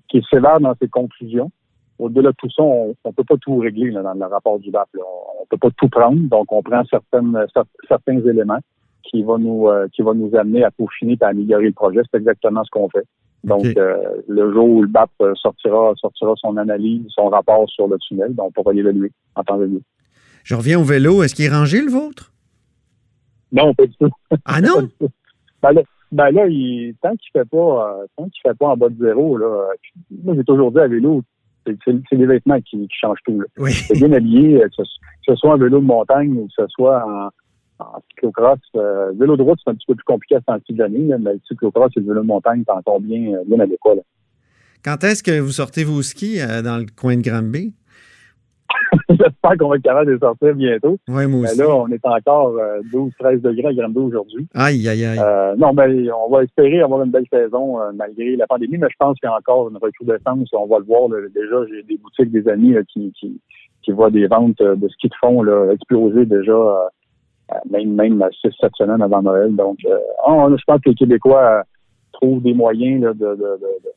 qui 0.07 0.17
est 0.17 0.29
sévère 0.29 0.59
dans 0.59 0.73
ses 0.81 0.87
conclusions. 0.87 1.51
Au-delà 1.99 2.31
de 2.31 2.35
tout 2.37 2.49
ça, 2.49 2.63
on 2.63 2.95
ne 3.05 3.11
peut 3.11 3.23
pas 3.23 3.35
tout 3.37 3.57
régler 3.57 3.91
là, 3.91 4.01
dans 4.01 4.13
le 4.13 4.25
rapport 4.25 4.59
du 4.59 4.71
BAP. 4.71 4.87
On 4.95 5.43
ne 5.43 5.45
peut 5.49 5.57
pas 5.57 5.69
tout 5.77 5.89
prendre, 5.89 6.19
donc 6.29 6.51
on 6.51 6.63
prend 6.63 6.83
certaines, 6.85 7.45
certains 7.87 8.19
éléments 8.19 8.59
qui 9.03 9.23
vont 9.23 9.37
nous 9.37 9.67
euh, 9.67 9.87
qui 9.91 10.01
va 10.01 10.13
nous 10.13 10.33
amener 10.35 10.63
à 10.63 10.71
peaufiner 10.71 11.17
et 11.19 11.23
à 11.23 11.29
améliorer 11.29 11.65
le 11.65 11.73
projet. 11.73 12.01
C'est 12.09 12.17
exactement 12.17 12.63
ce 12.63 12.69
qu'on 12.69 12.89
fait. 12.89 13.05
Donc, 13.43 13.65
euh, 13.77 14.21
le 14.27 14.51
jour 14.51 14.67
où 14.67 14.81
le 14.81 14.87
BAP 14.87 15.11
sortira 15.35 15.93
sortira 15.95 16.33
son 16.35 16.57
analyse, 16.57 17.03
son 17.09 17.29
rapport 17.29 17.69
sur 17.69 17.87
le 17.87 17.97
tunnel, 17.99 18.35
donc 18.35 18.47
on 18.47 18.51
pourra 18.51 18.73
l'évaluer 18.73 19.11
en 19.35 19.43
temps 19.43 19.57
de 19.57 19.65
lieu. 19.65 19.81
Je 20.49 20.55
reviens 20.55 20.79
au 20.79 20.83
vélo. 20.83 21.21
Est-ce 21.21 21.35
qu'il 21.35 21.45
est 21.45 21.49
rangé, 21.49 21.79
le 21.79 21.91
vôtre? 21.91 22.33
Non, 23.51 23.71
pas 23.75 23.85
du 23.85 23.93
tout. 23.97 24.09
Ah 24.45 24.59
non? 24.61 24.89
ben 25.61 25.73
là, 25.73 25.81
ben 26.11 26.31
là 26.31 26.47
il, 26.47 26.95
tant 27.03 27.15
qu'il 27.17 27.29
ne 27.35 27.41
fait 27.41 27.49
pas 27.49 28.01
euh, 28.01 28.05
tant 28.17 28.23
qu'il 28.29 28.41
fait 28.41 28.57
pas 28.57 28.69
en 28.69 28.75
bas 28.75 28.89
de 28.89 28.97
zéro, 28.99 29.37
là, 29.37 29.67
moi 30.23 30.33
j'ai 30.35 30.43
toujours 30.43 30.71
dit 30.71 30.79
à 30.79 30.87
vélo, 30.87 31.21
c'est 31.67 31.75
les 32.13 32.25
vêtements 32.25 32.59
qui, 32.61 32.87
changent 32.89 33.19
tout. 33.25 33.43
Oui. 33.59 33.73
C'est 33.73 33.93
bien 33.93 34.11
habillé, 34.11 34.59
que 34.75 34.83
ce, 35.27 35.35
soit 35.35 35.53
un 35.53 35.57
vélo 35.57 35.81
de 35.81 35.85
montagne 35.85 36.35
ou 36.35 36.47
que 36.47 36.53
ce 36.57 36.67
soit 36.69 37.05
en, 37.05 37.85
en 37.85 37.99
cyclocross. 38.09 38.57
Euh, 38.75 39.11
vélo 39.19 39.37
de 39.37 39.43
route, 39.43 39.59
c'est 39.63 39.69
un 39.69 39.75
petit 39.75 39.85
peu 39.85 39.93
plus 39.93 40.03
compliqué 40.03 40.35
à 40.35 40.57
ce 40.67 40.73
de 40.73 40.79
l'année, 40.79 41.13
mais 41.19 41.33
le 41.33 41.41
cyclocross 41.47 41.91
et 41.95 41.99
le 41.99 42.07
vélo 42.07 42.21
de 42.21 42.27
montagne, 42.27 42.63
c'est 42.65 42.73
encore 42.73 43.01
bien, 43.01 43.35
euh, 43.35 43.43
bien 43.45 43.59
adéquat. 43.59 43.93
Là. 43.93 44.01
Quand 44.83 45.03
est-ce 45.03 45.21
que 45.21 45.39
vous 45.39 45.51
sortez 45.51 45.83
vos 45.83 46.01
skis 46.01 46.39
dans 46.63 46.79
le 46.79 46.87
coin 46.99 47.17
de 47.17 47.21
Granby? 47.21 47.75
J'espère 49.19 49.57
qu'on 49.57 49.67
va 49.67 49.75
être 49.75 49.83
capable 49.83 50.13
de 50.13 50.17
sortir 50.17 50.55
bientôt. 50.55 50.97
Oui, 51.09 51.27
moi 51.27 51.41
aussi. 51.41 51.57
Mais 51.57 51.65
là, 51.65 51.75
on 51.75 51.87
est 51.89 52.05
encore 52.05 52.53
12-13 52.93 53.11
euh, 53.21 53.37
degrés 53.39 53.67
à 53.67 53.73
Granby 53.73 53.99
aujourd'hui. 53.99 54.47
Aïe, 54.53 54.87
aïe, 54.87 55.03
aïe. 55.05 55.19
Euh, 55.21 55.55
non, 55.57 55.73
mais 55.73 56.09
on 56.11 56.29
va 56.29 56.43
espérer 56.43 56.81
avoir 56.81 57.03
une 57.03 57.11
belle 57.11 57.27
saison 57.31 57.81
euh, 57.81 57.91
malgré 57.93 58.35
la 58.37 58.47
pandémie, 58.47 58.77
mais 58.77 58.87
je 58.89 58.95
pense 58.97 59.19
qu'il 59.19 59.27
y 59.27 59.31
a 59.31 59.35
encore 59.35 59.69
une 59.69 59.77
recrudescence. 59.77 60.49
On 60.53 60.67
va 60.67 60.79
le 60.79 60.85
voir. 60.85 61.09
déjà, 61.09 61.65
j'ai 61.69 61.83
des 61.83 61.97
boutiques, 61.97 62.31
des 62.31 62.47
amis 62.47 62.75
qui, 62.87 63.11
qui, 63.19 63.41
qui 63.83 63.91
voient 63.91 64.11
des 64.11 64.27
ventes 64.27 64.61
de 64.61 64.87
ski 64.87 65.09
de 65.09 65.15
fond 65.19 65.43
là, 65.43 65.71
exploser 65.73 66.25
déjà, 66.25 66.89
même, 67.69 67.93
même 67.95 68.23
6-7 68.45 68.69
semaines 68.77 69.01
avant 69.01 69.21
Noël. 69.21 69.53
Donc, 69.55 69.79
je 69.81 70.63
pense 70.65 70.81
que 70.81 70.89
les 70.89 70.95
Québécois 70.95 71.63
trouvent 72.13 72.41
des 72.41 72.53
moyens 72.53 73.01
de, 73.01 73.07
de, 73.13 73.35
de 73.35 73.35
de 73.35 73.89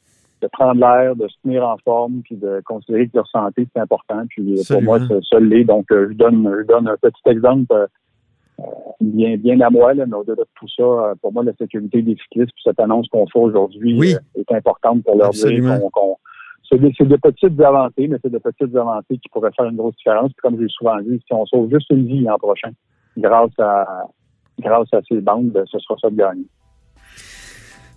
prendre 0.48 0.80
l'air, 0.80 1.16
de 1.16 1.28
se 1.28 1.34
tenir 1.42 1.66
en 1.66 1.76
forme, 1.78 2.22
puis 2.22 2.36
de 2.36 2.62
considérer 2.64 3.08
que 3.08 3.16
leur 3.16 3.28
santé, 3.28 3.66
c'est 3.72 3.80
important. 3.80 4.24
Puis 4.28 4.62
pour 4.68 4.82
moi, 4.82 4.98
ça, 4.98 5.40
l'est. 5.40 5.64
Donc, 5.64 5.90
euh, 5.92 6.08
je 6.10 6.14
donne, 6.14 6.50
je 6.60 6.66
donne 6.66 6.88
un 6.88 6.96
petit 6.96 7.22
exemple 7.26 7.72
euh, 7.72 7.86
euh, 8.60 8.64
bien, 9.00 9.36
bien 9.36 9.60
à 9.60 9.70
moi, 9.70 9.94
là, 9.94 10.06
mais 10.06 10.16
au-delà 10.16 10.36
de 10.36 10.46
tout 10.54 10.68
ça, 10.76 11.14
pour 11.20 11.32
moi, 11.32 11.44
la 11.44 11.54
sécurité 11.54 12.02
des 12.02 12.16
cyclistes, 12.16 12.52
puis 12.52 12.62
cette 12.64 12.80
annonce 12.80 13.08
qu'on 13.08 13.26
fait 13.26 13.38
aujourd'hui 13.38 14.14
est 14.34 14.52
importante 14.52 15.02
pour 15.04 15.16
leur 15.16 15.30
dire 15.30 15.80
qu'on 15.92 16.16
c'est 16.70 16.78
des, 16.78 16.92
des, 16.98 17.18
petites 17.18 17.60
avancées, 17.60 18.08
mais 18.08 18.16
c'est 18.22 18.30
des 18.30 18.40
petites 18.40 18.74
avancées 18.74 19.18
qui 19.18 19.28
pourraient 19.30 19.50
faire 19.54 19.66
une 19.66 19.76
grosse 19.76 19.96
différence. 19.96 20.32
Puis 20.32 20.40
comme 20.42 20.58
j'ai 20.58 20.68
souvent 20.68 20.98
dit, 21.00 21.20
si 21.26 21.32
on 21.34 21.44
sauve 21.44 21.70
juste 21.70 21.90
une 21.90 22.06
vie 22.06 22.20
l'an 22.20 22.38
prochain, 22.38 22.70
grâce 23.18 23.52
à 23.58 24.06
grâce 24.58 24.88
à 24.94 25.00
ces 25.08 25.20
bandes, 25.20 25.62
ce 25.66 25.78
sera 25.78 25.96
ça 26.00 26.08
de 26.08 26.16
gagner. 26.16 26.46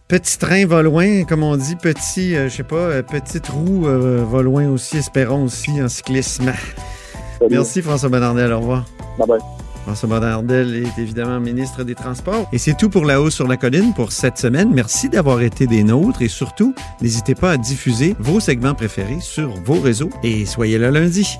Petit 0.07 0.37
train 0.37 0.67
va 0.67 0.83
loin, 0.83 1.23
comme 1.23 1.41
on 1.41 1.57
dit, 1.57 1.75
petit, 1.75 2.35
euh, 2.35 2.47
je 2.47 2.57
sais 2.57 2.63
pas, 2.63 2.75
euh, 2.75 3.01
petite 3.01 3.47
roue 3.47 3.87
euh, 3.87 4.23
va 4.23 4.43
loin 4.43 4.69
aussi, 4.69 4.97
espérons 4.97 5.45
aussi 5.45 5.81
en 5.81 5.89
cyclisme. 5.89 6.53
Merci 7.49 7.81
François 7.81 8.09
Bonnardel, 8.09 8.53
au 8.53 8.59
revoir. 8.59 8.85
Bye 9.17 9.27
bye. 9.27 9.39
François 9.83 10.07
Bonnardel 10.07 10.75
est 10.75 11.01
évidemment 11.01 11.39
ministre 11.39 11.83
des 11.83 11.95
Transports. 11.95 12.47
Et 12.53 12.59
c'est 12.59 12.75
tout 12.75 12.89
pour 12.89 13.03
La 13.03 13.19
Haut 13.19 13.31
sur 13.31 13.47
la 13.47 13.57
Colline 13.57 13.95
pour 13.95 14.11
cette 14.11 14.37
semaine. 14.37 14.71
Merci 14.71 15.09
d'avoir 15.09 15.41
été 15.41 15.65
des 15.65 15.83
nôtres 15.83 16.21
et 16.21 16.27
surtout, 16.27 16.75
n'hésitez 17.01 17.33
pas 17.33 17.53
à 17.53 17.57
diffuser 17.57 18.15
vos 18.19 18.39
segments 18.39 18.75
préférés 18.75 19.21
sur 19.21 19.49
vos 19.63 19.79
réseaux 19.79 20.11
et 20.21 20.45
soyez 20.45 20.77
là 20.77 20.91
lundi. 20.91 21.39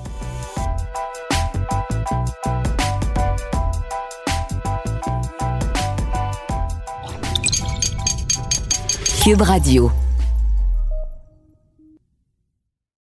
Cube 9.26 9.42
Radio. 9.42 10.05